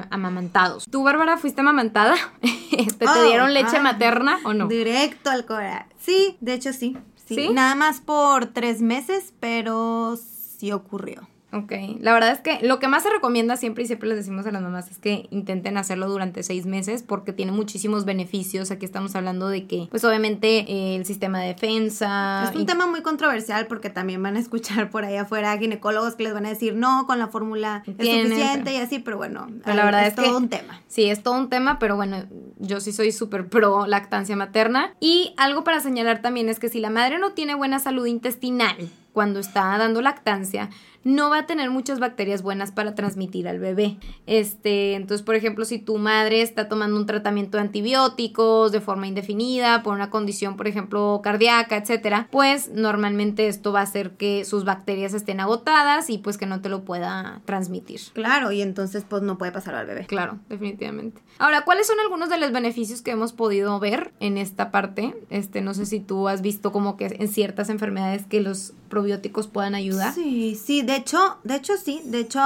amamantados. 0.09 0.85
¿Tú, 0.89 1.03
Bárbara, 1.03 1.37
fuiste 1.37 1.61
amamantada? 1.61 2.15
¿Te, 2.41 3.07
oh, 3.07 3.23
dieron 3.23 3.53
leche 3.53 3.79
materna 3.79 4.39
o 4.43 4.53
no? 4.53 4.67
Directo 4.67 5.29
al 5.29 5.45
corazón. 5.45 5.87
Sí, 5.97 6.37
de 6.41 6.53
hecho 6.53 6.73
sí. 6.73 6.97
sí. 7.25 7.49
Nada 7.49 7.75
más 7.75 8.01
por 8.01 8.47
tres 8.47 8.81
meses, 8.81 9.33
pero 9.39 10.17
sí 10.59 10.71
ocurrió. 10.71 11.27
Ok, 11.51 11.71
la 11.99 12.13
verdad 12.13 12.31
es 12.31 12.41
que 12.41 12.59
lo 12.61 12.77
que 12.77 12.87
más 12.87 13.01
se 13.01 13.09
recomienda 13.09 13.57
siempre 13.57 13.83
y 13.83 13.87
siempre 13.87 14.07
les 14.07 14.19
decimos 14.19 14.45
a 14.45 14.51
las 14.51 14.61
mamás 14.61 14.91
es 14.91 14.99
que 14.99 15.27
intenten 15.31 15.77
hacerlo 15.77 16.07
durante 16.07 16.43
seis 16.43 16.67
meses 16.67 17.01
porque 17.01 17.33
tiene 17.33 17.51
muchísimos 17.51 18.05
beneficios. 18.05 18.69
Aquí 18.69 18.85
estamos 18.85 19.15
hablando 19.15 19.49
de 19.49 19.65
que, 19.65 19.87
pues 19.89 20.03
obviamente, 20.03 20.59
eh, 20.71 20.95
el 20.95 21.07
sistema 21.07 21.39
de 21.41 21.47
defensa. 21.47 22.47
Es 22.47 22.55
un 22.55 22.67
tema 22.67 22.85
muy 22.85 23.01
controversial 23.01 23.65
porque 23.65 23.89
también 23.89 24.21
van 24.21 24.35
a 24.35 24.39
escuchar 24.39 24.91
por 24.91 25.05
ahí 25.05 25.15
afuera 25.15 25.57
ginecólogos 25.57 26.15
que 26.15 26.23
les 26.23 26.33
van 26.33 26.45
a 26.45 26.49
decir 26.49 26.75
no, 26.75 27.05
con 27.07 27.17
la 27.17 27.29
fórmula 27.29 27.81
es 27.87 27.95
suficiente 27.95 28.73
y 28.73 28.77
así, 28.77 28.99
pero 28.99 29.17
bueno, 29.17 29.47
la 29.65 29.85
verdad 29.85 30.05
es, 30.05 30.13
todo 30.13 30.37
un 30.37 30.49
tema. 30.49 30.81
Sí, 30.87 31.09
es 31.09 31.23
todo 31.23 31.33
un 31.33 31.49
tema, 31.49 31.79
pero 31.79 31.95
bueno, 31.95 32.25
yo 32.59 32.79
sí 32.79 32.91
soy 32.91 33.11
súper 33.11 33.47
pro 33.47 33.87
lactancia 33.87 34.35
materna. 34.35 34.93
Y 34.99 35.33
algo 35.37 35.63
para 35.63 35.79
señalar 35.79 36.21
también 36.21 36.47
es 36.47 36.59
que 36.59 36.69
si 36.69 36.79
la 36.79 36.91
madre 36.91 37.17
no 37.17 37.31
tiene 37.31 37.55
buena 37.55 37.79
salud 37.79 38.05
intestinal, 38.05 38.77
cuando 39.13 39.39
está 39.39 39.77
dando 39.77 40.01
lactancia, 40.01 40.69
no 41.03 41.29
va 41.29 41.39
a 41.39 41.45
tener 41.45 41.69
muchas 41.69 41.99
bacterias 41.99 42.41
buenas 42.41 42.71
para 42.71 42.95
transmitir 42.95 43.47
al 43.47 43.59
bebé. 43.59 43.97
Este, 44.27 44.95
entonces, 44.95 45.25
por 45.25 45.35
ejemplo, 45.35 45.65
si 45.65 45.79
tu 45.79 45.97
madre 45.97 46.41
está 46.41 46.67
tomando 46.67 46.97
un 46.97 47.05
tratamiento 47.05 47.57
de 47.57 47.63
antibióticos 47.63 48.71
de 48.71 48.81
forma 48.81 49.07
indefinida 49.07 49.83
por 49.83 49.93
una 49.93 50.09
condición, 50.09 50.57
por 50.57 50.67
ejemplo, 50.67 51.21
cardíaca, 51.23 51.77
etcétera, 51.77 52.27
pues 52.31 52.69
normalmente 52.73 53.47
esto 53.47 53.71
va 53.71 53.79
a 53.81 53.83
hacer 53.83 54.11
que 54.11 54.45
sus 54.45 54.65
bacterias 54.65 55.13
estén 55.13 55.39
agotadas 55.39 56.09
y 56.09 56.17
pues 56.17 56.37
que 56.37 56.45
no 56.45 56.61
te 56.61 56.69
lo 56.69 56.83
pueda 56.83 57.41
transmitir. 57.45 57.99
Claro, 58.13 58.51
y 58.51 58.61
entonces 58.61 59.05
pues 59.07 59.21
no 59.21 59.37
puede 59.37 59.51
pasar 59.51 59.75
al 59.75 59.87
bebé. 59.87 60.05
Claro, 60.05 60.39
definitivamente. 60.49 61.21
Ahora, 61.37 61.61
¿cuáles 61.61 61.87
son 61.87 61.99
algunos 61.99 62.29
de 62.29 62.37
los 62.37 62.51
beneficios 62.51 63.01
que 63.01 63.11
hemos 63.11 63.33
podido 63.33 63.79
ver 63.79 64.11
en 64.19 64.37
esta 64.37 64.71
parte? 64.71 65.15
Este, 65.29 65.61
no 65.61 65.73
sé 65.73 65.85
si 65.85 65.99
tú 65.99 66.27
has 66.27 66.41
visto 66.41 66.71
como 66.71 66.97
que 66.97 67.05
en 67.05 67.27
ciertas 67.27 67.69
enfermedades 67.69 68.25
que 68.25 68.41
los 68.41 68.73
probióticos 68.89 69.47
puedan 69.47 69.75
ayudar. 69.75 70.13
Sí, 70.13 70.55
sí, 70.61 70.81
de 70.89 70.95
hecho, 70.95 71.37
de 71.43 71.55
hecho 71.55 71.77
sí, 71.77 72.01
de 72.03 72.21
hecho 72.21 72.39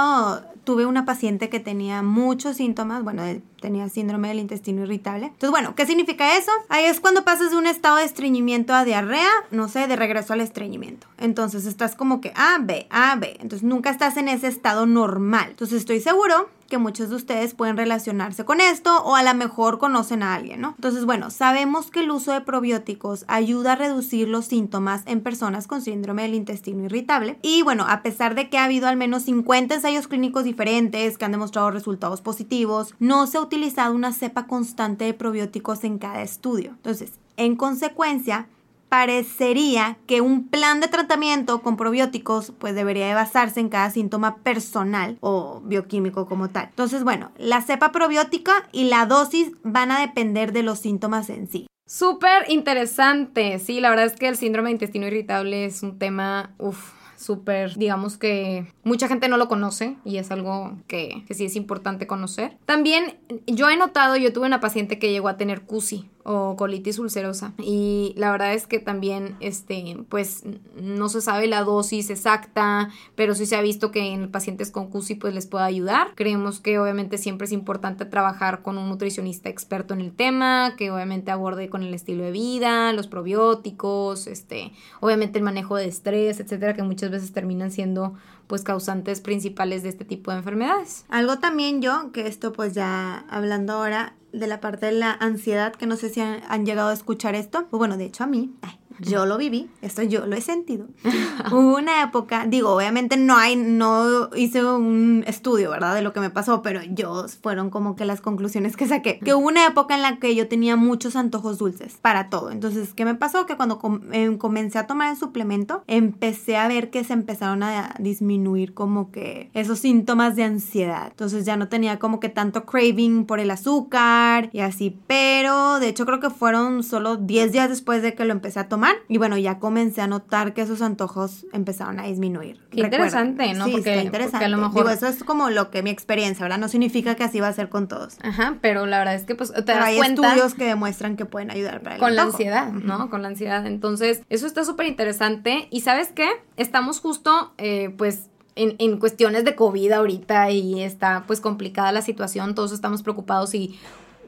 tuve 0.65 0.85
una 0.85 1.05
paciente 1.05 1.47
que 1.47 1.61
tenía 1.61 2.01
muchos 2.01 2.57
síntomas, 2.57 3.01
bueno, 3.01 3.23
tenía 3.61 3.87
síndrome 3.87 4.27
del 4.27 4.39
intestino 4.39 4.83
irritable. 4.83 5.27
Entonces, 5.27 5.51
bueno, 5.51 5.75
¿qué 5.75 5.85
significa 5.85 6.37
eso? 6.37 6.51
Ahí 6.67 6.83
es 6.83 6.99
cuando 6.99 7.23
pasas 7.23 7.51
de 7.51 7.57
un 7.57 7.67
estado 7.67 7.97
de 7.97 8.03
estreñimiento 8.03 8.73
a 8.73 8.83
diarrea, 8.83 9.29
no 9.51 9.69
sé, 9.69 9.87
de 9.87 9.95
regreso 9.95 10.33
al 10.33 10.41
estreñimiento. 10.41 11.07
Entonces, 11.17 11.65
estás 11.65 11.95
como 11.95 12.19
que 12.19 12.33
A, 12.35 12.57
B, 12.59 12.85
A, 12.89 13.15
B. 13.15 13.37
Entonces, 13.39 13.63
nunca 13.63 13.89
estás 13.89 14.17
en 14.17 14.27
ese 14.27 14.47
estado 14.47 14.85
normal. 14.85 15.47
Entonces, 15.51 15.77
estoy 15.79 16.01
seguro 16.01 16.49
que 16.73 16.79
muchos 16.79 17.11
de 17.11 17.17
ustedes 17.17 17.53
pueden 17.53 17.77
relacionarse 17.77 18.45
con 18.45 18.59
esto 18.59 19.03
o 19.03 19.15
a 19.15 19.21
lo 19.21 19.35
mejor 19.35 19.77
conocen 19.77 20.23
a 20.23 20.33
alguien, 20.33 20.59
¿no? 20.59 20.69
Entonces, 20.69 21.05
bueno, 21.05 21.29
sabemos 21.29 21.91
que 21.91 21.99
el 21.99 22.09
uso 22.09 22.31
de 22.31 22.41
probióticos 22.41 23.25
ayuda 23.27 23.73
a 23.73 23.75
reducir 23.75 24.27
los 24.27 24.45
síntomas 24.45 25.03
en 25.05 25.21
personas 25.21 25.67
con 25.67 25.83
síndrome 25.83 26.23
del 26.23 26.33
intestino 26.33 26.85
irritable. 26.85 27.37
Y 27.43 27.61
bueno, 27.61 27.85
a 27.87 28.01
pesar 28.01 28.33
de 28.33 28.49
que 28.49 28.57
ha 28.57 28.63
habido 28.63 28.87
al 28.87 28.97
menos 28.97 29.21
50 29.21 29.75
ensayos 29.75 30.07
clínicos 30.07 30.45
diferentes 30.45 31.19
que 31.19 31.25
han 31.25 31.31
demostrado 31.31 31.69
resultados 31.69 32.21
positivos, 32.21 32.95
no 32.97 33.27
se 33.27 33.37
ha 33.37 33.41
utilizado 33.41 33.93
una 33.93 34.11
cepa 34.11 34.47
constante 34.47 35.05
de 35.05 35.13
probióticos 35.13 35.83
en 35.83 35.99
cada 35.99 36.23
estudio. 36.23 36.71
Entonces, 36.71 37.11
en 37.37 37.55
consecuencia, 37.55 38.47
parecería 38.93 39.97
que 40.05 40.21
un 40.21 40.49
plan 40.49 40.79
de 40.79 40.87
tratamiento 40.87 41.63
con 41.63 41.77
probióticos 41.77 42.53
pues 42.59 42.75
debería 42.75 43.07
de 43.07 43.15
basarse 43.15 43.59
en 43.59 43.69
cada 43.69 43.89
síntoma 43.89 44.35
personal 44.43 45.17
o 45.19 45.61
bioquímico 45.65 46.27
como 46.27 46.51
tal. 46.51 46.65
Entonces, 46.69 47.03
bueno, 47.03 47.31
la 47.39 47.63
cepa 47.63 47.91
probiótica 47.91 48.69
y 48.71 48.83
la 48.83 49.07
dosis 49.07 49.51
van 49.63 49.89
a 49.89 49.99
depender 49.99 50.53
de 50.53 50.61
los 50.61 50.77
síntomas 50.77 51.31
en 51.31 51.47
sí. 51.47 51.65
Súper 51.87 52.45
interesante. 52.49 53.57
Sí, 53.57 53.79
la 53.79 53.89
verdad 53.89 54.05
es 54.05 54.13
que 54.13 54.27
el 54.27 54.37
síndrome 54.37 54.69
de 54.69 54.73
intestino 54.73 55.07
irritable 55.07 55.65
es 55.65 55.81
un 55.81 55.97
tema, 55.97 56.53
uff, 56.59 56.91
súper, 57.17 57.75
digamos 57.75 58.19
que 58.19 58.67
mucha 58.83 59.07
gente 59.07 59.27
no 59.27 59.37
lo 59.37 59.47
conoce 59.47 59.97
y 60.05 60.17
es 60.17 60.29
algo 60.29 60.77
que, 60.85 61.23
que, 61.27 61.33
sí 61.33 61.45
es 61.45 61.55
importante 61.55 62.05
conocer. 62.05 62.59
También 62.65 63.17
yo 63.47 63.71
he 63.71 63.75
notado, 63.75 64.17
yo 64.17 64.31
tuve 64.31 64.45
una 64.45 64.59
paciente 64.59 64.99
que 64.99 65.11
llegó 65.11 65.29
a 65.29 65.37
tener 65.37 65.61
CUSI 65.61 66.11
o 66.23 66.55
colitis 66.55 66.99
ulcerosa. 66.99 67.53
Y 67.57 68.13
la 68.17 68.31
verdad 68.31 68.53
es 68.53 68.67
que 68.67 68.79
también, 68.79 69.35
este, 69.39 69.97
pues, 70.09 70.43
no 70.75 71.09
se 71.09 71.21
sabe 71.21 71.47
la 71.47 71.63
dosis 71.63 72.09
exacta, 72.09 72.89
pero 73.15 73.35
sí 73.35 73.45
se 73.45 73.55
ha 73.55 73.61
visto 73.61 73.91
que 73.91 74.13
en 74.13 74.31
pacientes 74.31 74.71
con 74.71 74.89
CUSI, 74.89 75.15
pues, 75.15 75.33
les 75.33 75.47
puede 75.47 75.65
ayudar. 75.65 76.13
Creemos 76.15 76.59
que 76.59 76.79
obviamente 76.79 77.17
siempre 77.17 77.45
es 77.45 77.51
importante 77.51 78.05
trabajar 78.05 78.61
con 78.61 78.77
un 78.77 78.89
nutricionista 78.89 79.49
experto 79.49 79.93
en 79.93 80.01
el 80.01 80.13
tema, 80.13 80.75
que 80.77 80.91
obviamente 80.91 81.31
aborde 81.31 81.69
con 81.69 81.83
el 81.83 81.93
estilo 81.93 82.23
de 82.23 82.31
vida, 82.31 82.93
los 82.93 83.07
probióticos, 83.07 84.27
este, 84.27 84.71
obviamente 84.99 85.39
el 85.39 85.43
manejo 85.43 85.75
de 85.75 85.87
estrés, 85.87 86.39
etcétera, 86.39 86.73
que 86.73 86.83
muchas 86.83 87.11
veces 87.11 87.33
terminan 87.33 87.71
siendo, 87.71 88.13
pues, 88.47 88.63
causantes 88.63 89.21
principales 89.21 89.83
de 89.83 89.89
este 89.89 90.05
tipo 90.05 90.31
de 90.31 90.37
enfermedades. 90.37 91.05
Algo 91.09 91.39
también 91.39 91.81
yo, 91.81 92.11
que 92.11 92.27
esto, 92.27 92.53
pues, 92.53 92.73
ya 92.73 93.25
hablando 93.29 93.73
ahora, 93.73 94.15
de 94.33 94.47
la 94.47 94.59
parte 94.59 94.87
de 94.87 94.91
la 94.93 95.11
ansiedad, 95.11 95.73
que 95.73 95.85
no 95.85 95.95
sé 95.95 96.09
si 96.09 96.19
han, 96.19 96.65
llegado 96.65 96.89
a 96.89 96.93
escuchar 96.93 97.35
esto. 97.35 97.67
Pues 97.69 97.77
bueno, 97.77 97.97
de 97.97 98.05
hecho 98.05 98.23
a 98.23 98.27
mí, 98.27 98.55
yo 98.99 99.25
lo 99.25 99.37
viví, 99.37 99.69
esto 99.81 100.03
yo 100.03 100.25
lo 100.25 100.35
he 100.35 100.41
sentido. 100.41 100.87
Hubo 101.51 101.77
una 101.77 102.03
época, 102.03 102.45
digo, 102.47 102.75
obviamente 102.75 103.17
no 103.17 103.37
hay, 103.37 103.55
no 103.55 104.29
hice 104.35 104.63
un 104.63 105.23
estudio, 105.27 105.71
¿verdad? 105.71 105.95
De 105.95 106.01
lo 106.01 106.13
que 106.13 106.19
me 106.19 106.29
pasó, 106.29 106.61
pero 106.61 106.81
yo 106.83 107.25
fueron 107.41 107.69
como 107.69 107.95
que 107.95 108.05
las 108.05 108.21
conclusiones 108.21 108.77
que 108.77 108.87
saqué. 108.87 109.19
Que 109.19 109.33
hubo 109.33 109.47
una 109.47 109.65
época 109.65 109.95
en 109.95 110.01
la 110.01 110.17
que 110.17 110.35
yo 110.35 110.47
tenía 110.47 110.75
muchos 110.75 111.15
antojos 111.15 111.57
dulces 111.57 111.97
para 112.01 112.29
todo. 112.29 112.51
Entonces, 112.51 112.93
¿qué 112.93 113.05
me 113.05 113.15
pasó? 113.15 113.45
Que 113.45 113.55
cuando 113.55 113.79
em, 114.11 114.37
comencé 114.37 114.79
a 114.79 114.87
tomar 114.87 115.11
el 115.11 115.17
suplemento, 115.17 115.83
empecé 115.87 116.57
a 116.57 116.67
ver 116.67 116.89
que 116.89 117.03
se 117.03 117.13
empezaron 117.13 117.63
a 117.63 117.95
disminuir 117.99 118.73
como 118.73 119.11
que 119.11 119.49
esos 119.53 119.79
síntomas 119.79 120.35
de 120.35 120.43
ansiedad. 120.43 121.07
Entonces 121.09 121.45
ya 121.45 121.57
no 121.57 121.67
tenía 121.67 121.99
como 121.99 122.19
que 122.19 122.29
tanto 122.29 122.65
craving 122.65 123.25
por 123.25 123.39
el 123.39 123.51
azúcar 123.51 124.49
y 124.53 124.59
así. 124.59 124.97
Pero 125.07 125.79
de 125.79 125.89
hecho 125.89 126.05
creo 126.05 126.19
que 126.19 126.29
fueron 126.29 126.83
solo 126.83 127.17
10 127.17 127.51
días 127.51 127.69
después 127.69 128.01
de 128.01 128.13
que 128.13 128.25
lo 128.25 128.31
empecé 128.31 128.59
a 128.59 128.69
tomar 128.69 128.82
y 129.07 129.17
bueno, 129.17 129.37
ya 129.37 129.59
comencé 129.59 130.01
a 130.01 130.07
notar 130.07 130.53
que 130.53 130.61
esos 130.61 130.81
antojos 130.81 131.45
empezaron 131.53 131.99
a 131.99 132.03
disminuir. 132.03 132.59
Qué 132.71 132.81
interesante, 132.81 133.53
¿no? 133.53 133.65
Sí, 133.65 133.71
porque, 133.71 133.91
está 133.91 134.03
interesante. 134.03 134.45
a 134.45 134.49
lo 134.49 134.57
mejor... 134.57 134.75
Digo, 134.75 134.89
eso 134.89 135.07
es 135.07 135.23
como 135.23 135.49
lo 135.49 135.69
que 135.69 135.83
mi 135.83 135.89
experiencia, 135.89 136.43
¿verdad? 136.43 136.57
No 136.57 136.67
significa 136.67 137.15
que 137.15 137.23
así 137.23 137.39
va 137.39 137.47
a 137.47 137.53
ser 137.53 137.69
con 137.69 137.87
todos. 137.87 138.17
Ajá, 138.21 138.57
pero 138.61 138.85
la 138.85 138.99
verdad 138.99 139.15
es 139.15 139.23
que 139.23 139.35
pues 139.35 139.51
te 139.51 139.61
das 139.61 139.83
hay 139.83 139.99
estudios 139.99 140.53
que 140.53 140.65
demuestran 140.65 141.15
que 141.15 141.25
pueden 141.25 141.51
ayudar 141.51 141.81
para 141.81 141.95
el 141.95 142.01
Con 142.01 142.15
la 142.15 142.23
ansiedad, 142.23 142.71
¿no? 142.71 143.09
Con 143.09 143.21
la 143.21 143.29
ansiedad. 143.29 143.65
Entonces, 143.65 144.21
eso 144.29 144.47
está 144.47 144.63
súper 144.65 144.87
interesante. 144.87 145.67
¿Y 145.69 145.81
sabes 145.81 146.09
qué? 146.13 146.29
Estamos 146.57 146.99
justo, 146.99 147.53
eh, 147.57 147.93
pues, 147.97 148.29
en, 148.55 148.75
en, 148.77 148.97
cuestiones 148.97 149.45
de 149.45 149.55
COVID 149.55 149.91
ahorita 149.91 150.51
y 150.51 150.83
está 150.83 151.23
pues 151.25 151.41
complicada 151.41 151.91
la 151.91 152.03
situación, 152.03 152.53
todos 152.53 152.71
estamos 152.71 153.01
preocupados 153.01 153.55
y 153.55 153.79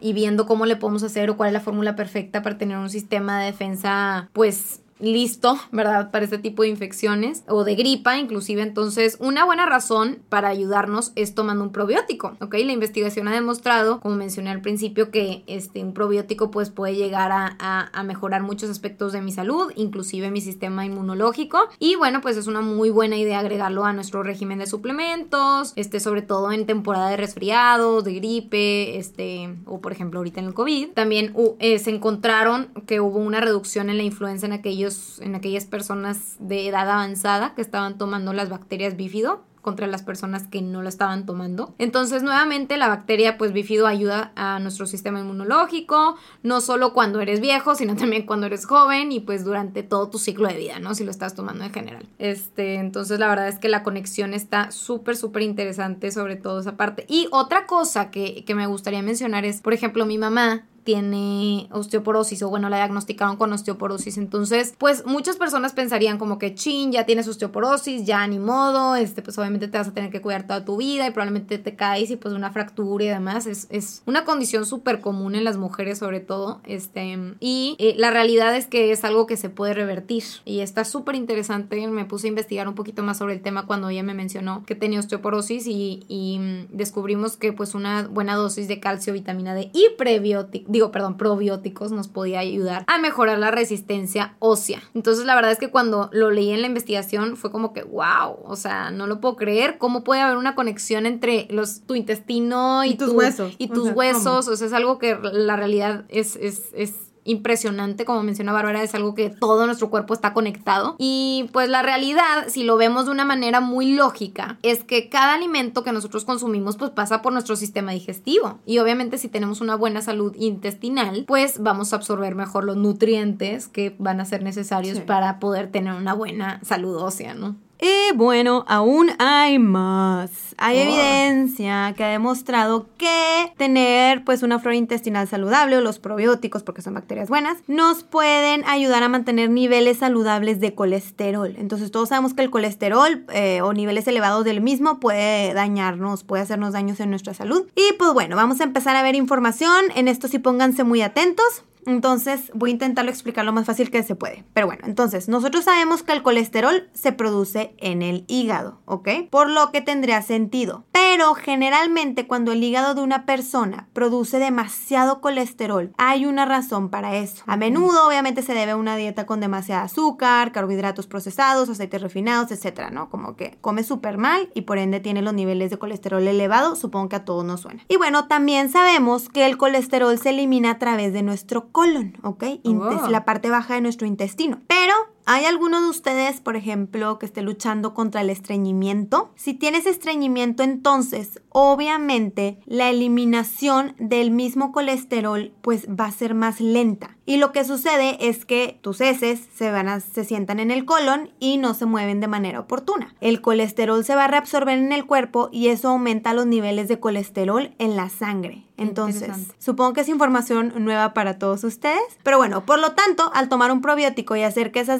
y 0.06 0.13
viendo 0.13 0.46
cómo 0.46 0.68
le 0.68 0.76
podemos 0.76 1.02
hacer 1.02 1.32
o 1.32 1.36
cuál 1.36 1.48
es 1.48 1.54
la 1.54 1.62
fórmula 1.62 1.96
perfecta 1.96 2.44
para 2.44 2.60
tener 2.60 2.78
un 2.78 2.91
sistema 2.91 3.39
de 3.39 3.48
defensa 3.48 4.30
pues 4.34 4.82
listo, 4.99 5.58
¿verdad? 5.71 6.12
Para 6.12 6.25
este 6.25 6.38
tipo 6.38 6.63
de 6.63 6.69
infecciones 6.69 7.43
o 7.47 7.63
de 7.63 7.75
gripa, 7.75 8.17
inclusive. 8.17 8.62
Entonces, 8.62 9.17
una 9.19 9.43
buena 9.45 9.65
razón 9.65 10.19
para 10.29 10.47
ayudarnos 10.49 11.12
es 11.15 11.36
tomando 11.36 11.63
un 11.63 11.71
probiótico, 11.71 12.38
¿ok? 12.39 12.53
La 12.65 12.71
investigación 12.71 13.27
ha 13.27 13.34
demostrado, 13.34 13.99
como 13.99 14.15
mencioné 14.15 14.51
al 14.51 14.62
principio, 14.62 15.12
que 15.12 15.43
este, 15.47 15.84
un 15.84 15.93
probiótico 15.93 16.51
pues 16.51 16.69
puede 16.69 16.95
llegar 16.95 17.31
a, 17.34 18.03
mejorar 18.05 18.43
muchos 18.43 18.69
aspectos 18.69 19.13
de 19.13 19.21
mi 19.21 19.31
salud, 19.31 19.71
inclusive 19.75 20.29
mi 20.29 20.39
sistema 20.39 20.86
inmunológico. 20.86 21.58
Y 21.79 21.95
bueno, 21.95 22.21
pues 22.21 22.38
es 22.38 22.45
una 22.45 22.62
muy 22.62 22.91
buena 22.91 23.17
idea 23.17 23.39
agregarlo 23.39 23.84
a 23.84 23.93
nuestro 23.93 24.21
régimen 24.21 24.60
de 24.60 24.67
suplementos, 24.67 25.73
este, 25.75 25.99
sobre 25.99 26.21
todo 26.21 26.51
en 26.51 26.67
temporada 26.67 27.10
de 27.10 27.17
resfriados, 27.17 28.03
de 28.03 28.13
gripe, 28.13 28.97
este, 28.97 29.55
o 29.65 29.81
por 29.81 29.91
ejemplo 29.91 30.19
ahorita 30.19 30.39
en 30.39 30.47
el 30.47 30.53
COVID. 30.53 30.89
También 30.89 31.34
eh, 31.60 31.79
se 31.79 31.89
encontraron 31.89 32.67
que 32.86 33.01
hubo 33.01 33.17
una 33.17 33.41
reducción 33.41 33.89
en 33.89 33.97
la 33.97 34.03
influenza 34.03 34.45
en 34.45 34.53
aquellos 34.53 34.86
en 35.19 35.36
aquellas 35.36 35.65
personas 35.65 36.36
de 36.39 36.67
edad 36.67 36.89
avanzada 36.89 37.55
que 37.55 37.62
estaban 37.62 37.97
tomando 37.97 38.34
las 38.34 38.49
bacterias 38.49 38.95
bífido 38.95 39.43
contra 39.65 39.88
las 39.88 40.03
personas 40.03 40.47
que 40.47 40.62
no 40.62 40.84
lo 40.84 40.89
estaban 40.89 41.25
tomando. 41.25 41.73
Entonces, 41.79 42.21
nuevamente, 42.21 42.77
la 42.77 42.88
bacteria, 42.88 43.36
pues 43.36 43.51
bífido 43.51 43.88
ayuda 43.88 44.31
a 44.36 44.60
nuestro 44.60 44.86
sistema 44.86 45.19
inmunológico, 45.19 46.17
no 46.43 46.62
solo 46.62 46.93
cuando 46.93 47.19
eres 47.19 47.41
viejo, 47.41 47.73
sino 47.73 47.95
también 47.95 48.27
cuando 48.27 48.45
eres 48.45 48.67
joven 48.67 49.12
y 49.12 49.21
pues 49.21 49.43
durante 49.43 49.81
todo 49.81 50.08
tu 50.08 50.19
ciclo 50.19 50.47
de 50.47 50.53
vida, 50.53 50.77
¿no? 50.77 50.93
Si 50.93 51.03
lo 51.03 51.10
estás 51.10 51.34
tomando 51.34 51.63
en 51.63 51.73
general. 51.73 52.08
Este, 52.19 52.75
entonces, 52.75 53.17
la 53.17 53.27
verdad 53.27 53.47
es 53.47 53.58
que 53.58 53.67
la 53.67 53.81
conexión 53.81 54.36
está 54.36 54.69
súper, 54.69 55.17
súper 55.17 55.41
interesante 55.41 56.12
sobre 56.12 56.36
todo 56.36 56.60
esa 56.60 56.77
parte. 56.77 57.08
Y 57.10 57.27
otra 57.31 57.65
cosa 57.65 58.12
que, 58.12 58.45
que 58.45 58.53
me 58.53 58.67
gustaría 58.67 59.01
mencionar 59.01 59.45
es, 59.45 59.62
por 59.62 59.73
ejemplo, 59.73 60.05
mi 60.05 60.19
mamá 60.19 60.65
tiene 60.86 61.67
osteoporosis 61.71 62.43
o 62.43 62.50
bueno, 62.50 62.69
la 62.69 62.78
diagnosticaron 62.78 63.36
con 63.36 63.52
osteoporosis. 63.52 64.17
Entonces, 64.17 64.76
pues 64.78 65.06
muchas 65.06 65.36
personas 65.36 65.74
pensarían 65.74 66.17
como 66.19 66.38
que 66.38 66.54
chin, 66.54 66.91
ya 66.91 67.06
tienes 67.06 67.28
osteoporosis, 67.28 68.06
ya 68.06 68.26
ni 68.28 68.38
modo, 68.39 68.95
este, 68.95 69.24
pues 69.24 69.38
obviamente 69.39 69.67
te 69.67 69.78
vas 69.78 69.88
a 69.88 69.93
tener 69.93 70.12
que 70.12 70.21
cuidar 70.21 70.45
toda 70.45 70.63
tu 70.63 70.78
vida 70.78 71.08
y 71.08 71.12
probablemente 71.12 71.58
te 71.58 71.76
caes 71.76 72.12
y 72.12 72.15
pues 72.15 72.34
una 72.34 72.52
fractura 72.52 73.04
y 73.04 73.08
demás. 73.08 73.48
Es, 73.48 73.67
es 73.71 74.04
una 74.06 74.24
condición 74.26 74.65
súper 74.65 75.02
común 75.02 75.36
en 75.36 75.43
las 75.43 75.58
mujeres 75.58 75.98
sobre 75.98 76.19
todo. 76.19 76.62
Este, 76.65 77.17
y 77.39 77.76
eh, 77.80 77.95
la 77.98 78.12
realidad 78.12 78.56
es 78.56 78.67
que 78.67 78.91
es 78.91 79.04
algo 79.04 79.26
que 79.26 79.38
se 79.38 79.50
puede 79.50 79.74
revertir 79.74 80.24
y 80.45 80.60
está 80.60 80.86
súper 80.86 81.15
interesante. 81.15 81.86
Me 81.88 82.06
puse 82.06 82.28
a 82.28 82.30
investigar 82.30 82.67
un 82.67 82.76
poquito 82.76 83.02
más 83.02 83.17
sobre 83.17 83.34
el 83.34 83.41
tema 83.41 83.65
cuando 83.65 83.89
ella 83.89 84.04
me 84.04 84.13
mencionó 84.13 84.63
que 84.65 84.76
tenía 84.76 85.00
osteoporosis 85.00 85.65
y, 85.65 86.06
y 86.08 86.38
mm, 86.38 86.78
descubrimos 86.78 87.38
que 87.38 87.54
pues 87.54 87.74
una 87.74 88.08
buena 88.08 88.36
dosis 88.36 88.67
de 88.67 88.80
calcio, 88.80 89.13
vitamina 89.13 89.56
D 89.56 89.71
y 89.74 89.88
prebióticos, 89.98 90.74
digo, 90.75 90.91
perdón, 90.91 91.17
probióticos 91.17 91.91
nos 91.91 92.07
podía 92.07 92.39
ayudar 92.39 92.83
a 92.88 92.99
mejorar 92.99 93.39
la 93.39 93.51
resistencia 93.51 94.35
ósea. 94.39 94.81
Entonces 94.93 95.25
la 95.25 95.35
verdad 95.35 95.51
es 95.51 95.57
que 95.57 95.69
cuando 95.69 96.09
lo 96.11 96.31
leí 96.31 96.51
en 96.51 96.61
la 96.61 96.67
investigación 96.67 97.38
fue 97.38 97.51
como 97.51 97.73
que, 97.73 97.83
wow, 97.83 98.38
o 98.43 98.55
sea, 98.55 98.91
no 98.91 99.07
lo 99.07 99.19
puedo 99.19 99.35
creer, 99.35 99.77
¿cómo 99.77 100.03
puede 100.03 100.21
haber 100.21 100.38
una 100.38 100.55
conexión 100.55 101.05
entre 101.05 101.47
los, 101.49 101.81
tu 101.81 101.95
intestino 101.95 102.83
y, 102.83 102.95
tus 102.95 103.11
huesos? 103.11 103.55
Y 103.57 103.67
tus 103.67 103.89
huesos, 103.91 104.47
o 104.47 104.55
sea, 104.55 104.67
es 104.67 104.73
algo 104.73 104.99
que 104.99 105.17
la 105.33 105.55
realidad 105.55 106.05
es, 106.09 106.35
es, 106.35 106.69
es 106.73 106.93
impresionante, 107.25 108.05
como 108.05 108.23
menciona 108.23 108.53
Bárbara, 108.53 108.81
es 108.81 108.95
algo 108.95 109.15
que 109.15 109.29
todo 109.29 109.65
nuestro 109.65 109.89
cuerpo 109.89 110.13
está 110.13 110.33
conectado. 110.33 110.95
Y 110.97 111.49
pues 111.51 111.67
la 111.67 111.81
realidad, 111.81 112.47
si 112.47 112.63
lo 112.63 112.77
vemos 112.77 113.05
de 113.05 113.11
una 113.11 113.25
manera 113.25 113.59
muy 113.59 113.93
lógica, 113.93 114.57
es 114.61 114.83
que 114.83 115.09
cada 115.09 115.33
alimento 115.33 115.83
que 115.83 115.91
nosotros 115.91 116.23
consumimos 116.23 116.77
pues 116.77 116.91
pasa 116.91 117.21
por 117.21 117.33
nuestro 117.33 117.55
sistema 117.55 117.91
digestivo. 117.91 118.59
Y 118.65 118.79
obviamente 118.79 119.17
si 119.17 119.27
tenemos 119.27 119.59
una 119.59 119.75
buena 119.75 120.01
salud 120.01 120.33
intestinal, 120.38 121.25
pues 121.27 121.59
vamos 121.59 121.91
a 121.91 121.97
absorber 121.97 122.35
mejor 122.35 122.63
los 122.63 122.77
nutrientes 122.77 123.67
que 123.67 123.95
van 123.99 124.21
a 124.21 124.25
ser 124.25 124.43
necesarios 124.43 124.99
para 124.99 125.39
poder 125.39 125.71
tener 125.71 125.93
una 125.93 126.13
buena 126.13 126.59
salud 126.63 126.95
ósea, 126.95 127.33
¿no? 127.33 127.55
Y 127.79 128.15
bueno, 128.15 128.65
aún 128.67 129.11
hay 129.19 129.59
más. 129.59 130.55
Hay 130.57 130.79
evidencia 130.79 131.93
que 131.97 132.03
ha 132.05 132.09
demostrado 132.09 132.88
que 132.97 133.53
tener 133.57 134.23
pues 134.23 134.43
una 134.43 134.59
flora 134.59 134.77
intestinal 134.77 135.27
saludable 135.27 135.77
o 135.77 135.81
los 135.81 135.99
probióticos, 135.99 136.63
porque 136.63 136.81
son 136.81 136.93
bacterias 136.93 137.29
buenas, 137.29 137.57
nos 137.67 138.03
pueden 138.03 138.63
ayudar 138.65 139.03
a 139.03 139.09
mantener 139.09 139.49
niveles 139.49 139.97
saludables 139.97 140.59
de 140.59 140.73
colesterol. 140.73 141.53
Entonces 141.57 141.91
todos 141.91 142.09
sabemos 142.09 142.33
que 142.33 142.43
el 142.43 142.49
colesterol 142.49 143.25
eh, 143.33 143.61
o 143.61 143.73
niveles 143.73 144.07
elevados 144.07 144.45
del 144.45 144.61
mismo 144.61 144.99
puede 144.99 145.53
dañarnos, 145.53 146.23
puede 146.23 146.43
hacernos 146.43 146.73
daños 146.73 146.99
en 147.01 147.09
nuestra 147.09 147.33
salud. 147.33 147.67
Y 147.75 147.93
pues 147.97 148.13
bueno, 148.13 148.35
vamos 148.35 148.61
a 148.61 148.63
empezar 148.63 148.95
a 148.95 149.03
ver 149.03 149.15
información. 149.15 149.85
En 149.95 150.07
esto 150.07 150.27
sí 150.27 150.39
pónganse 150.39 150.83
muy 150.83 151.01
atentos. 151.01 151.63
Entonces 151.86 152.52
voy 152.54 152.71
a 152.71 152.74
intentarlo 152.74 153.12
explicar 153.12 153.45
lo 153.45 153.54
más 153.54 153.65
fácil 153.65 153.91
que 153.91 154.04
se 154.04 154.15
puede. 154.15 154.43
Pero 154.54 154.67
bueno, 154.67 154.84
entonces 154.86 155.30
nosotros 155.30 155.65
sabemos 155.65 156.04
que 156.04 156.13
el 156.13 156.24
colesterol 156.24 156.89
se 156.93 157.12
produce 157.12 157.76
en 157.78 158.02
el 158.02 158.26
hígado, 158.28 158.82
¿ok? 158.86 159.10
Por 159.30 159.50
lo 159.50 159.71
que 159.71 159.82
tendría 159.82 160.21
sentido. 160.21 160.86
Pero 160.91 161.34
generalmente 161.34 162.28
cuando 162.28 162.52
el 162.52 162.63
hígado 162.63 162.95
de 162.95 163.02
una 163.02 163.26
persona 163.26 163.88
produce 163.93 164.39
demasiado 164.39 165.21
colesterol, 165.21 165.93
hay 165.98 166.26
una 166.26 166.45
razón 166.45 166.89
para 166.89 167.15
eso. 167.15 167.43
A 167.48 167.58
menudo 167.58 168.08
obviamente 168.08 168.41
se 168.41 168.54
debe 168.54 168.71
a 168.71 168.78
una 168.78 168.95
dieta 168.95 169.26
con 169.26 169.39
demasiada 169.39 169.84
azúcar, 169.84 170.52
carbohidratos 170.52 171.08
procesados, 171.08 171.69
aceites 171.69 172.02
refinados, 172.02 172.52
etcétera, 172.52 172.89
¿no? 172.89 173.10
Como 173.10 173.36
que 173.36 173.58
come 173.62 173.84
súper 173.84 174.17
mal 174.17 174.50
y 174.54 174.62
por 174.62 174.78
ende 174.78 175.00
tiene 175.00 175.21
los 175.21 175.34
niveles 175.34 175.69
de 175.69 175.78
colesterol 175.78 176.28
elevados, 176.28 176.80
supongo 176.80 177.10
que 177.10 177.15
a 177.17 177.26
todos 177.26 177.45
nos 177.45 177.62
suena. 177.62 177.84
Y 177.88 177.98
bueno, 177.98 178.28
también 178.28 178.69
sabemos 178.69 179.30
que 179.30 179.45
el 179.45 179.58
colesterol 179.58 180.17
se 180.17 180.32
elimina 180.32 180.71
a 180.71 180.80
través 180.80 181.13
de 181.13 181.24
nuestro 181.24 181.71
colon, 181.75 182.13
¿ok? 182.23 182.43
Es 182.63 183.09
la 183.09 183.25
parte 183.25 183.49
baja 183.49 183.73
de 183.73 183.81
nuestro 183.81 184.07
intestino. 184.07 184.61
Pero 184.67 184.93
¿Hay 185.27 185.45
alguno 185.45 185.81
de 185.81 185.89
ustedes, 185.89 186.39
por 186.39 186.55
ejemplo, 186.55 187.17
que 187.17 187.25
esté 187.25 187.41
luchando 187.41 187.95
contra 187.95 188.21
el 188.21 188.29
estreñimiento? 188.29 189.31
Si 189.35 189.55
tienes 189.55 189.88
estreñimiento, 189.88 190.61
entonces 190.61 191.41
obviamente 191.49 192.59
la 192.65 192.91
eliminación 192.91 193.95
del 193.97 194.29
mismo 194.29 194.71
colesterol 194.71 195.51
pues 195.61 195.88
va 195.88 196.05
a 196.05 196.11
ser 196.11 196.35
más 196.35 196.61
lenta. 196.61 197.17
Y 197.25 197.38
lo 197.38 197.51
que 197.51 197.65
sucede 197.65 198.17
es 198.19 198.45
que 198.45 198.77
tus 198.81 199.01
heces 199.01 199.47
se, 199.55 199.71
van 199.71 199.88
a, 199.88 199.99
se 199.99 200.25
sientan 200.25 200.59
en 200.59 200.69
el 200.69 200.85
colon 200.85 201.31
y 201.39 201.57
no 201.57 201.73
se 201.73 201.88
mueven 201.88 202.19
de 202.19 202.27
manera 202.27 202.59
oportuna. 202.59 203.15
El 203.19 203.41
colesterol 203.41 204.05
se 204.05 204.15
va 204.15 204.25
a 204.25 204.27
reabsorber 204.27 204.77
en 204.77 204.91
el 204.91 205.07
cuerpo 205.07 205.49
y 205.51 205.69
eso 205.69 205.89
aumenta 205.89 206.33
los 206.33 206.45
niveles 206.45 206.88
de 206.88 206.99
colesterol 206.99 207.73
en 207.79 207.95
la 207.95 208.09
sangre. 208.09 208.65
Entonces, 208.77 209.31
supongo 209.57 209.93
que 209.93 210.01
es 210.01 210.09
información 210.09 210.73
nueva 210.79 211.13
para 211.13 211.39
todos 211.39 211.63
ustedes. 211.63 212.03
Pero 212.23 212.38
bueno, 212.38 212.65
por 212.65 212.79
lo 212.79 212.91
tanto, 212.91 213.31
al 213.33 213.47
tomar 213.47 213.71
un 213.71 213.81
probiótico 213.81 214.35
y 214.35 214.43
hacer 214.43 214.71
que 214.71 214.81
esas 214.81 214.99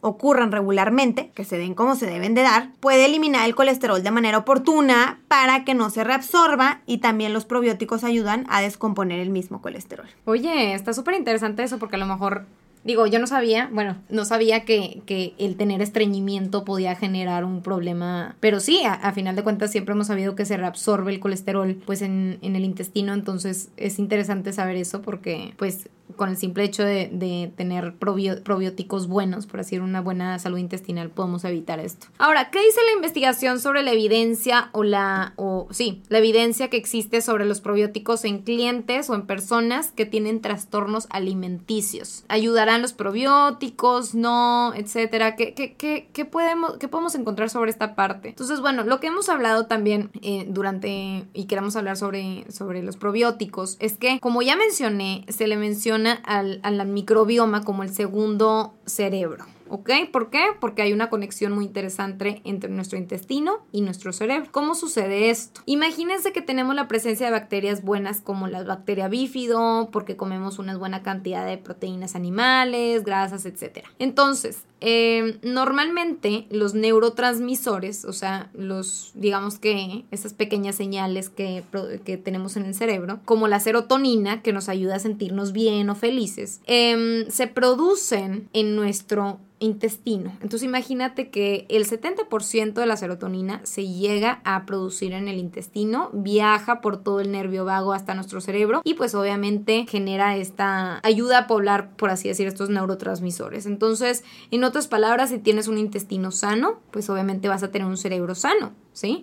ocurran 0.00 0.52
regularmente, 0.52 1.30
que 1.34 1.44
se 1.44 1.58
den 1.58 1.74
como 1.74 1.96
se 1.96 2.06
deben 2.06 2.34
de 2.34 2.42
dar, 2.42 2.70
puede 2.80 3.06
eliminar 3.06 3.46
el 3.46 3.54
colesterol 3.54 4.02
de 4.02 4.10
manera 4.10 4.38
oportuna 4.38 5.20
para 5.28 5.64
que 5.64 5.74
no 5.74 5.90
se 5.90 6.04
reabsorba 6.04 6.80
y 6.86 6.98
también 6.98 7.32
los 7.32 7.44
probióticos 7.44 8.04
ayudan 8.04 8.46
a 8.48 8.60
descomponer 8.60 9.20
el 9.20 9.30
mismo 9.30 9.60
colesterol. 9.60 10.06
Oye, 10.24 10.74
está 10.74 10.92
súper 10.92 11.14
interesante 11.14 11.62
eso 11.62 11.78
porque 11.78 11.96
a 11.96 11.98
lo 11.98 12.06
mejor 12.06 12.46
Digo, 12.82 13.06
yo 13.06 13.18
no 13.18 13.26
sabía, 13.26 13.68
bueno, 13.72 13.96
no 14.08 14.24
sabía 14.24 14.64
que, 14.64 15.02
que, 15.04 15.34
el 15.38 15.56
tener 15.56 15.82
estreñimiento 15.82 16.64
podía 16.64 16.96
generar 16.96 17.44
un 17.44 17.62
problema, 17.62 18.36
pero 18.40 18.58
sí, 18.58 18.82
a, 18.86 19.12
final 19.12 19.36
de 19.36 19.42
cuentas 19.42 19.70
siempre 19.70 19.92
hemos 19.92 20.06
sabido 20.06 20.34
que 20.34 20.46
se 20.46 20.56
reabsorbe 20.56 21.12
el 21.12 21.20
colesterol 21.20 21.76
pues 21.84 22.00
en, 22.00 22.38
en 22.40 22.56
el 22.56 22.64
intestino, 22.64 23.12
entonces 23.12 23.68
es 23.76 23.98
interesante 23.98 24.54
saber 24.54 24.76
eso 24.76 25.02
porque 25.02 25.52
pues 25.58 25.90
con 26.16 26.30
el 26.30 26.36
simple 26.36 26.64
hecho 26.64 26.84
de, 26.84 27.52
tener 27.56 27.94
probióticos 27.96 29.08
buenos, 29.08 29.46
por 29.46 29.60
así 29.60 29.78
una 29.78 30.00
buena 30.00 30.38
salud 30.38 30.58
intestinal, 30.58 31.10
podemos 31.10 31.44
evitar 31.44 31.80
esto. 31.80 32.06
Ahora, 32.18 32.50
¿qué 32.50 32.58
dice 32.60 32.80
la 32.86 32.96
investigación 32.96 33.60
sobre 33.60 33.82
la 33.82 33.92
evidencia 33.92 34.70
o 34.72 34.82
la, 34.84 35.32
o 35.36 35.68
sí, 35.70 36.02
la 36.08 36.18
evidencia 36.18 36.68
que 36.68 36.76
existe 36.76 37.20
sobre 37.20 37.44
los 37.44 37.60
probióticos 37.60 38.24
en 38.24 38.42
clientes 38.42 39.10
o 39.10 39.14
en 39.14 39.26
personas 39.26 39.92
que 39.92 40.06
tienen 40.06 40.40
trastornos 40.40 41.06
alimenticios? 41.10 42.24
¿Ayudarán 42.28 42.82
los 42.82 42.92
probióticos? 42.92 44.14
¿No? 44.14 44.72
Etcétera. 44.74 45.36
¿Qué, 45.36 45.54
qué, 45.54 46.24
podemos, 46.24 46.76
qué 46.78 46.88
podemos 46.88 47.14
encontrar 47.14 47.50
sobre 47.50 47.70
esta 47.70 47.94
parte? 47.94 48.28
Entonces, 48.28 48.60
bueno, 48.60 48.84
lo 48.84 49.00
que 49.00 49.08
hemos 49.08 49.28
hablado 49.28 49.66
también 49.66 50.10
eh, 50.22 50.46
durante, 50.48 51.24
y 51.32 51.44
queremos 51.44 51.76
hablar 51.76 51.96
sobre, 51.96 52.50
sobre 52.50 52.82
los 52.82 52.96
probióticos, 52.96 53.76
es 53.80 53.96
que, 53.96 54.20
como 54.20 54.42
ya 54.42 54.56
mencioné, 54.56 55.24
se 55.28 55.46
le 55.46 55.56
menciona 55.56 55.99
al, 56.06 56.60
al 56.62 56.86
microbioma 56.86 57.62
como 57.62 57.82
el 57.82 57.90
segundo 57.90 58.74
cerebro. 58.86 59.46
¿Ok? 59.72 59.88
¿Por 60.12 60.30
qué? 60.30 60.42
Porque 60.60 60.82
hay 60.82 60.92
una 60.92 61.10
conexión 61.10 61.52
muy 61.52 61.64
interesante 61.64 62.42
entre 62.44 62.70
nuestro 62.70 62.98
intestino 62.98 63.60
y 63.70 63.82
nuestro 63.82 64.12
cerebro. 64.12 64.48
¿Cómo 64.50 64.74
sucede 64.74 65.30
esto? 65.30 65.60
Imagínense 65.64 66.32
que 66.32 66.42
tenemos 66.42 66.74
la 66.74 66.88
presencia 66.88 67.26
de 67.26 67.32
bacterias 67.32 67.84
buenas 67.84 68.20
como 68.20 68.48
la 68.48 68.64
bacteria 68.64 69.06
bífido, 69.06 69.88
porque 69.92 70.16
comemos 70.16 70.58
una 70.58 70.76
buena 70.76 71.04
cantidad 71.04 71.46
de 71.46 71.56
proteínas 71.56 72.16
animales, 72.16 73.04
grasas, 73.04 73.46
etc. 73.46 73.86
Entonces, 74.00 74.64
em, 74.80 75.38
normalmente 75.42 76.46
los 76.50 76.74
neurotransmisores, 76.74 78.04
o 78.04 78.12
sea, 78.12 78.50
los, 78.54 79.12
digamos 79.14 79.58
que 79.58 80.04
esas 80.10 80.34
pequeñas 80.34 80.76
señales 80.76 81.28
que, 81.28 81.62
que, 82.04 82.16
tenemos 82.16 82.56
en 82.56 82.64
el 82.64 82.74
cerebro, 82.74 83.20
como 83.24 83.48
la 83.48 83.60
serotonina, 83.60 84.42
que 84.42 84.52
nos 84.52 84.68
ayuda 84.68 84.96
a 84.96 84.98
sentirnos 84.98 85.52
bien 85.52 85.88
o 85.90 85.94
felices, 85.94 86.60
em, 86.66 87.28
se 87.28 87.46
producen 87.46 88.48
en 88.52 88.76
nuestro 88.76 89.38
intestino. 89.60 90.32
Entonces 90.40 90.62
imagínate 90.62 91.28
que 91.28 91.66
el 91.68 91.86
70% 91.86 92.80
de 92.80 92.86
la 92.86 92.96
serotonina 92.96 93.60
se 93.62 93.86
llega 93.86 94.40
a 94.44 94.64
producir 94.64 95.12
en 95.12 95.28
el 95.28 95.38
intestino, 95.38 96.08
viaja 96.14 96.80
por 96.80 96.96
todo 96.96 97.20
el 97.20 97.30
nervio 97.30 97.66
vago 97.66 97.92
hasta 97.92 98.14
nuestro 98.14 98.40
cerebro 98.40 98.80
y 98.84 98.94
pues 98.94 99.14
obviamente 99.14 99.86
genera 99.86 100.36
esta 100.36 100.98
ayuda 101.02 101.40
a 101.40 101.46
poblar, 101.46 101.90
por 101.96 102.08
así 102.08 102.26
decir, 102.26 102.48
estos 102.48 102.70
neurotransmisores. 102.70 103.66
Entonces, 103.66 104.24
en 104.50 104.64
otras 104.70 104.88
palabras, 104.88 105.30
si 105.30 105.38
tienes 105.38 105.68
un 105.68 105.78
intestino 105.78 106.30
sano, 106.30 106.80
pues 106.90 107.10
obviamente 107.10 107.48
vas 107.48 107.62
a 107.62 107.70
tener 107.70 107.86
un 107.86 107.96
cerebro 107.96 108.34
sano. 108.34 108.72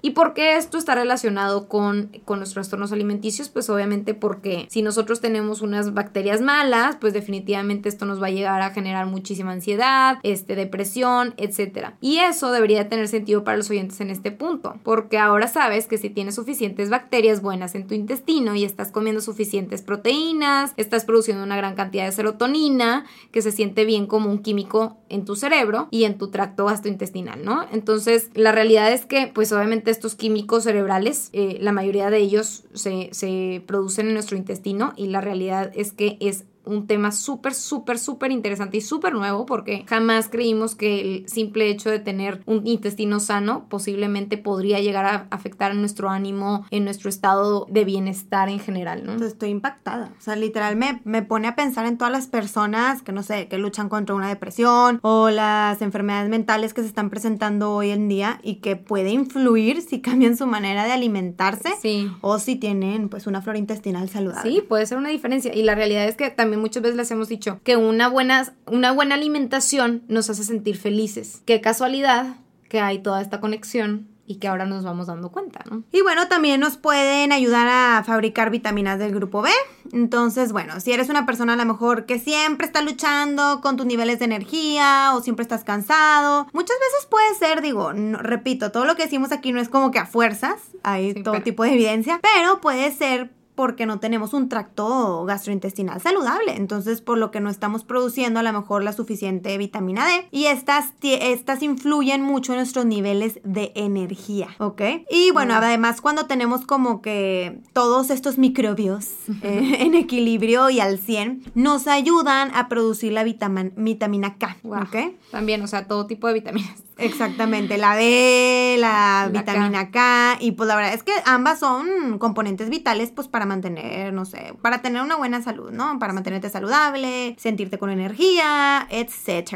¿Y 0.02 0.12
por 0.12 0.34
qué 0.34 0.58
esto 0.58 0.78
está 0.78 0.96
relacionado 0.96 1.68
con, 1.68 2.12
con 2.26 2.40
los 2.40 2.54
trastornos 2.54 2.92
alimenticios? 2.92 3.50
Pues 3.50 3.70
obviamente 3.70 4.14
porque 4.14 4.68
si 4.70 4.82
nosotros 4.82 5.22
tenemos 5.22 5.62
unas 5.62 5.94
bacterias 5.94 6.42
malas, 6.42 6.98
pues 7.00 7.14
definitivamente 7.14 7.90
esto 7.90 8.06
nos 8.06 8.22
va 8.22 8.28
a 8.28 8.32
llegar 8.32 8.62
a 8.62 8.72
generar 8.72 9.06
muchísima 9.06 9.52
ansiedad, 9.52 10.20
este, 10.24 10.56
depresión, 10.56 11.34
etc. 11.38 11.92
Y 12.02 12.18
eso 12.18 12.52
debería 12.52 12.90
tener 12.90 13.08
sentido 13.08 13.44
para 13.44 13.58
los 13.58 13.70
oyentes 13.70 14.02
en 14.02 14.10
este 14.10 14.32
punto, 14.32 14.76
porque 14.84 15.18
ahora 15.18 15.48
sabes 15.48 15.88
que 15.88 15.98
si 15.98 16.10
tienes 16.10 16.36
suficientes 16.36 16.90
bacterias 16.90 17.42
buenas 17.42 17.76
en 17.76 17.88
tu 17.88 17.94
intestino 17.94 18.56
y 18.56 18.64
estás 18.64 18.92
comiendo 18.92 19.22
suficientes 19.22 19.82
proteínas, 19.82 20.74
estás 20.78 21.06
produciendo 21.06 21.44
una 21.44 21.58
gran 21.58 21.76
cantidad 21.76 22.06
de 22.06 22.12
serotonina 22.12 23.06
que 23.32 23.42
se 23.42 23.52
siente 23.52 23.86
bien 23.86 24.08
como 24.08 24.30
un 24.30 24.40
químico 24.40 24.98
en 25.10 25.26
tu 25.26 25.36
cerebro 25.36 25.88
y 25.92 26.04
en 26.04 26.18
tu 26.18 26.30
tracto 26.30 26.66
gastrointestinal, 26.66 27.44
¿no? 27.44 27.66
Entonces, 27.72 28.30
la 28.34 28.52
realidad 28.52 28.92
es 28.92 29.06
que, 29.06 29.28
pues 29.34 29.52
obviamente 29.52 29.67
estos 29.86 30.16
químicos 30.16 30.64
cerebrales, 30.64 31.30
eh, 31.34 31.58
la 31.62 31.72
mayoría 31.72 32.10
de 32.10 32.18
ellos 32.18 32.66
se, 32.74 33.10
se 33.12 33.64
producen 33.66 34.08
en 34.08 34.14
nuestro 34.14 34.38
intestino 34.38 34.94
y 34.96 35.08
la 35.08 35.22
realidad 35.22 35.72
es 35.76 35.92
que 35.92 36.18
es 36.20 36.46
un 36.68 36.88
tema 36.88 37.12
súper, 37.12 37.54
súper, 37.54 37.98
súper 38.00 38.32
interesante 38.32 38.78
y 38.78 38.82
súper 38.82 39.14
nuevo 39.14 39.46
porque 39.46 39.86
jamás 39.88 40.30
creímos 40.30 40.76
que 40.76 41.02
el 41.02 41.28
simple 41.30 41.70
hecho 41.70 41.90
de 41.90 42.00
tener 42.00 42.42
un 42.46 42.66
intestino 42.68 43.20
sano 43.20 43.66
posiblemente 43.70 44.38
podría 44.38 44.80
llegar 44.80 45.06
a 45.06 45.28
afectar 45.32 45.72
en 45.72 45.80
nuestro 45.80 46.10
ánimo, 46.10 46.66
en 46.72 46.84
nuestro 46.84 47.10
estado 47.10 47.66
de 47.70 47.86
bienestar 47.86 48.50
en 48.50 48.60
general, 48.60 49.04
¿no? 49.06 49.26
Estoy 49.26 49.50
impactada. 49.50 50.12
O 50.18 50.22
sea, 50.22 50.36
literal 50.36 50.76
me, 50.76 51.02
me 51.04 51.22
pone 51.22 51.48
a 51.48 51.56
pensar 51.56 51.86
en 51.86 51.98
todas 51.98 52.12
las 52.12 52.28
personas 52.28 53.02
que, 53.02 53.12
no 53.12 53.24
sé, 53.24 53.48
que 53.48 53.58
luchan 53.58 53.90
contra 53.90 54.16
una 54.16 54.28
depresión 54.30 55.00
o 55.02 55.30
las 55.30 55.82
enfermedades 55.82 56.30
mentales 56.30 56.74
que 56.74 56.82
se 56.82 56.88
están 56.88 57.10
presentando 57.10 57.74
hoy 57.74 57.90
en 57.92 58.08
día 58.08 58.40
y 58.44 58.56
que 58.56 58.76
puede 58.76 59.12
influir 59.12 59.82
si 59.82 60.02
cambian 60.02 60.38
su 60.38 60.46
manera 60.48 60.86
de 60.86 60.92
alimentarse 60.92 61.70
Sí. 61.82 62.10
o 62.22 62.40
si 62.40 62.56
tienen 62.56 63.10
pues 63.10 63.28
una 63.28 63.42
flora 63.42 63.60
intestinal 63.60 64.10
saludable. 64.10 64.50
Sí, 64.52 64.62
puede 64.62 64.86
ser 64.86 64.98
una 64.98 65.10
diferencia. 65.10 65.54
Y 65.54 65.64
la 65.64 65.76
realidad 65.76 66.06
es 66.08 66.16
que 66.16 66.30
también 66.30 66.57
muchas 66.58 66.84
veces 66.84 66.98
les 66.98 67.10
hemos 67.12 67.30
dicho 67.30 67.60
que 67.64 67.76
una 67.78 68.08
buena, 68.10 68.54
una 68.66 68.92
buena 68.92 69.16
alimentación 69.16 70.04
nos 70.08 70.30
hace 70.30 70.44
sentir 70.44 70.78
felices. 70.78 71.42
Qué 71.46 71.62
casualidad 71.62 72.36
que 72.70 72.82
hay 72.82 73.00
toda 73.00 73.22
esta 73.22 73.40
conexión 73.40 74.08
y 74.30 74.40
que 74.40 74.50
ahora 74.50 74.66
nos 74.66 74.84
vamos 74.84 75.08
dando 75.08 75.30
cuenta, 75.32 75.62
¿no? 75.72 75.84
Y 75.94 76.02
bueno, 76.02 76.28
también 76.28 76.60
nos 76.60 76.76
pueden 76.76 77.32
ayudar 77.32 77.66
a 77.70 78.04
fabricar 78.04 78.50
vitaminas 78.50 79.00
del 79.00 79.16
grupo 79.16 79.42
B. 79.42 79.50
Entonces, 79.94 80.52
bueno, 80.52 80.82
si 80.82 80.92
eres 80.92 81.08
una 81.08 81.26
persona 81.26 81.54
a 81.54 81.56
lo 81.56 81.64
mejor 81.64 82.06
que 82.06 82.20
siempre 82.20 82.66
está 82.68 82.82
luchando 82.82 83.62
con 83.62 83.78
tus 83.78 83.86
niveles 83.86 84.20
de 84.20 84.26
energía 84.26 85.12
o 85.16 85.22
siempre 85.22 85.44
estás 85.44 85.64
cansado, 85.64 86.46
muchas 86.52 86.76
veces 86.78 87.08
puede 87.10 87.36
ser, 87.36 87.62
digo, 87.62 87.94
no- 87.94 88.18
repito, 88.18 88.70
todo 88.72 88.84
lo 88.84 88.98
que 88.98 89.04
decimos 89.04 89.32
aquí 89.32 89.54
no 89.54 89.62
es 89.62 89.70
como 89.70 89.92
que 89.92 90.00
a 90.00 90.06
fuerzas, 90.06 90.60
hay 90.84 91.14
Sí, 91.14 91.24
todo 91.24 91.34
pero- 91.36 91.44
tipo 91.46 91.64
de 91.64 91.74
evidencia, 91.76 92.20
pero 92.22 92.60
puede 92.60 92.92
ser 92.92 93.32
porque 93.58 93.88
no 93.88 94.00
tenemos 94.00 94.36
un 94.36 94.50
tracto 94.50 95.26
gastrointestinal 95.26 96.00
saludable. 96.00 96.56
Entonces, 96.56 97.02
por 97.02 97.18
lo 97.18 97.32
que 97.32 97.40
no 97.40 97.50
estamos 97.50 97.84
produciendo 97.84 98.40
a 98.40 98.44
lo 98.44 98.54
mejor 98.54 98.84
la 98.84 98.94
suficiente 98.94 99.58
vitamina 99.58 100.06
D. 100.06 100.28
Y 100.30 100.46
estas, 100.46 100.94
estas 101.02 101.64
influyen 101.64 102.22
mucho 102.22 102.54
en 102.54 102.60
nuestros 102.60 102.86
niveles 102.86 103.40
de 103.44 103.72
energía, 103.74 104.50
¿ok? 104.60 104.82
Y 105.10 105.32
bueno, 105.32 105.56
además 105.56 106.02
cuando 106.02 106.28
tenemos 106.28 106.66
como 106.66 107.02
que 107.02 107.60
todos 107.74 108.12
estos 108.12 108.38
microbios 108.38 109.08
eh, 109.42 109.78
en 109.80 109.96
equilibrio 109.96 110.70
y 110.70 110.80
al 110.80 111.00
100, 111.00 111.52
nos 111.56 111.88
ayudan 111.88 112.52
a 112.54 112.70
producir 112.70 113.12
la 113.12 113.24
vitamina 113.24 114.38
K. 114.38 114.58
¿ok? 114.64 115.16
También, 115.32 115.64
o 115.64 115.68
sea, 115.68 115.88
todo 115.88 116.06
tipo 116.06 116.28
de 116.28 116.36
vitaminas. 116.36 116.87
Exactamente, 116.98 117.78
la 117.78 117.96
D, 117.96 118.76
la, 118.80 119.30
La 119.32 119.40
vitamina 119.40 119.92
K. 119.92 120.38
y 120.40 120.52
pues 120.52 120.68
la 120.68 120.76
verdad 120.76 120.94
es 120.94 121.04
que 121.04 121.14
ambas 121.26 121.60
son 121.60 122.18
componentes 122.20 122.70
vitales 122.70 123.12
pues 123.12 123.28
para 123.28 123.46
mantener, 123.46 124.14
no 124.14 124.26
sé, 124.26 124.54
para 124.62 124.82
tener 124.82 125.02
una 125.02 125.16
buena 125.16 125.42
salud, 125.42 125.72
¿no? 125.72 126.00
Para 126.00 126.14
mantenerte 126.14 126.50
saludable, 126.50 127.36
sentirte 127.38 127.78
con 127.78 127.90
energía, 127.90 128.88
etcétera. 128.90 129.48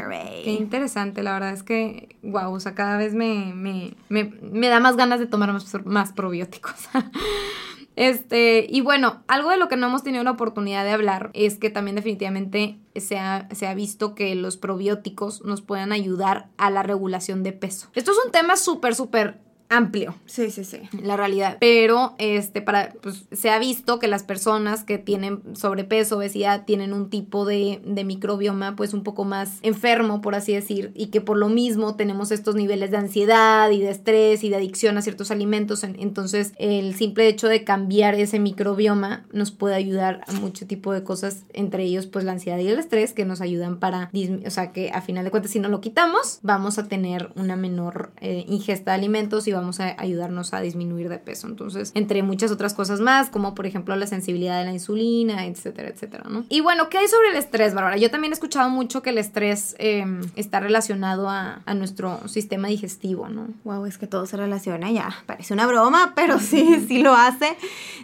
Qué 0.44 0.56
interesante, 0.58 1.22
la 1.22 1.34
verdad 1.34 1.52
es 1.52 1.62
que, 1.62 2.16
wow, 2.22 2.52
o 2.52 2.60
sea, 2.60 2.74
cada 2.74 2.96
vez 2.96 3.14
me, 3.14 3.52
me, 3.54 3.94
me, 4.08 4.32
me 4.42 4.68
da 4.68 4.80
más 4.80 4.96
ganas 4.96 5.20
de 5.20 5.26
tomar 5.26 5.52
más, 5.52 5.66
más 5.84 6.12
probióticos. 6.12 6.74
Este, 7.96 8.66
y 8.68 8.80
bueno, 8.80 9.22
algo 9.28 9.50
de 9.50 9.58
lo 9.58 9.68
que 9.68 9.76
no 9.76 9.86
hemos 9.86 10.02
tenido 10.02 10.24
la 10.24 10.30
oportunidad 10.30 10.84
de 10.84 10.92
hablar 10.92 11.30
es 11.34 11.58
que 11.58 11.70
también 11.70 11.96
definitivamente 11.96 12.78
se 12.96 13.18
ha, 13.18 13.48
se 13.52 13.66
ha 13.66 13.74
visto 13.74 14.14
que 14.14 14.34
los 14.34 14.56
probióticos 14.56 15.42
nos 15.44 15.60
pueden 15.62 15.92
ayudar 15.92 16.48
a 16.56 16.70
la 16.70 16.82
regulación 16.82 17.42
de 17.42 17.52
peso. 17.52 17.90
Esto 17.94 18.12
es 18.12 18.18
un 18.24 18.32
tema 18.32 18.56
súper, 18.56 18.94
súper 18.94 19.40
amplio 19.76 20.14
Sí, 20.26 20.50
sí, 20.50 20.64
sí. 20.64 20.78
la 21.02 21.16
realidad. 21.16 21.56
Pero 21.60 22.14
este 22.18 22.62
para 22.62 22.92
pues 23.02 23.24
se 23.32 23.50
ha 23.50 23.58
visto 23.58 23.98
que 23.98 24.08
las 24.08 24.22
personas 24.22 24.84
que 24.84 24.98
tienen 24.98 25.40
sobrepeso, 25.56 26.16
obesidad, 26.18 26.64
tienen 26.64 26.92
un 26.92 27.10
tipo 27.10 27.44
de, 27.44 27.80
de 27.84 28.04
microbioma 28.04 28.76
pues 28.76 28.94
un 28.94 29.02
poco 29.02 29.24
más 29.24 29.58
enfermo, 29.62 30.20
por 30.20 30.34
así 30.34 30.52
decir, 30.52 30.92
y 30.94 31.06
que 31.06 31.20
por 31.20 31.36
lo 31.36 31.48
mismo 31.48 31.96
tenemos 31.96 32.30
estos 32.30 32.54
niveles 32.54 32.90
de 32.90 32.96
ansiedad 32.98 33.70
y 33.70 33.80
de 33.80 33.90
estrés 33.90 34.44
y 34.44 34.48
de 34.50 34.56
adicción 34.56 34.96
a 34.98 35.02
ciertos 35.02 35.30
alimentos. 35.30 35.84
En- 35.84 35.96
Entonces, 36.00 36.52
el 36.58 36.94
simple 36.94 37.28
hecho 37.28 37.48
de 37.48 37.64
cambiar 37.64 38.14
ese 38.14 38.38
microbioma 38.38 39.24
nos 39.32 39.50
puede 39.50 39.74
ayudar 39.74 40.20
a 40.26 40.32
mucho 40.32 40.66
tipo 40.66 40.92
de 40.92 41.02
cosas, 41.02 41.44
entre 41.52 41.84
ellos 41.84 42.06
pues 42.06 42.24
la 42.24 42.32
ansiedad 42.32 42.58
y 42.58 42.68
el 42.68 42.78
estrés 42.78 43.12
que 43.12 43.24
nos 43.24 43.40
ayudan 43.40 43.78
para, 43.78 44.10
o 44.46 44.50
sea, 44.50 44.72
que 44.72 44.90
a 44.90 45.00
final 45.00 45.24
de 45.24 45.30
cuentas 45.30 45.50
si 45.52 45.58
no 45.60 45.68
lo 45.68 45.80
quitamos, 45.80 46.38
vamos 46.42 46.78
a 46.78 46.88
tener 46.88 47.30
una 47.36 47.56
menor 47.56 48.12
eh, 48.20 48.44
ingesta 48.48 48.92
de 48.92 48.96
alimentos 48.98 49.46
y 49.48 49.52
vamos 49.52 49.61
a 49.80 49.94
ayudarnos 49.98 50.52
a 50.54 50.60
disminuir 50.60 51.08
de 51.08 51.18
peso. 51.18 51.46
Entonces, 51.46 51.92
entre 51.94 52.22
muchas 52.22 52.50
otras 52.50 52.74
cosas 52.74 53.00
más, 53.00 53.30
como 53.30 53.54
por 53.54 53.66
ejemplo 53.66 53.94
la 53.96 54.06
sensibilidad 54.06 54.58
de 54.58 54.64
la 54.64 54.72
insulina, 54.72 55.46
etcétera, 55.46 55.88
etcétera, 55.88 56.24
¿no? 56.28 56.44
Y 56.48 56.60
bueno, 56.60 56.88
¿qué 56.88 56.98
hay 56.98 57.08
sobre 57.08 57.30
el 57.30 57.36
estrés, 57.36 57.74
Bárbara? 57.74 57.96
Yo 57.96 58.10
también 58.10 58.32
he 58.32 58.34
escuchado 58.34 58.68
mucho 58.70 59.02
que 59.02 59.10
el 59.10 59.18
estrés 59.18 59.74
eh, 59.78 60.04
está 60.36 60.60
relacionado 60.60 61.28
a, 61.28 61.62
a 61.64 61.74
nuestro 61.74 62.20
sistema 62.28 62.68
digestivo, 62.68 63.28
¿no? 63.28 63.48
Wow, 63.64 63.86
es 63.86 63.98
que 63.98 64.06
todo 64.06 64.26
se 64.26 64.36
relaciona 64.36 64.90
ya. 64.90 65.10
Parece 65.26 65.54
una 65.54 65.66
broma, 65.66 66.12
pero 66.14 66.38
sí, 66.38 66.84
sí 66.88 67.02
lo 67.02 67.14
hace. 67.14 67.56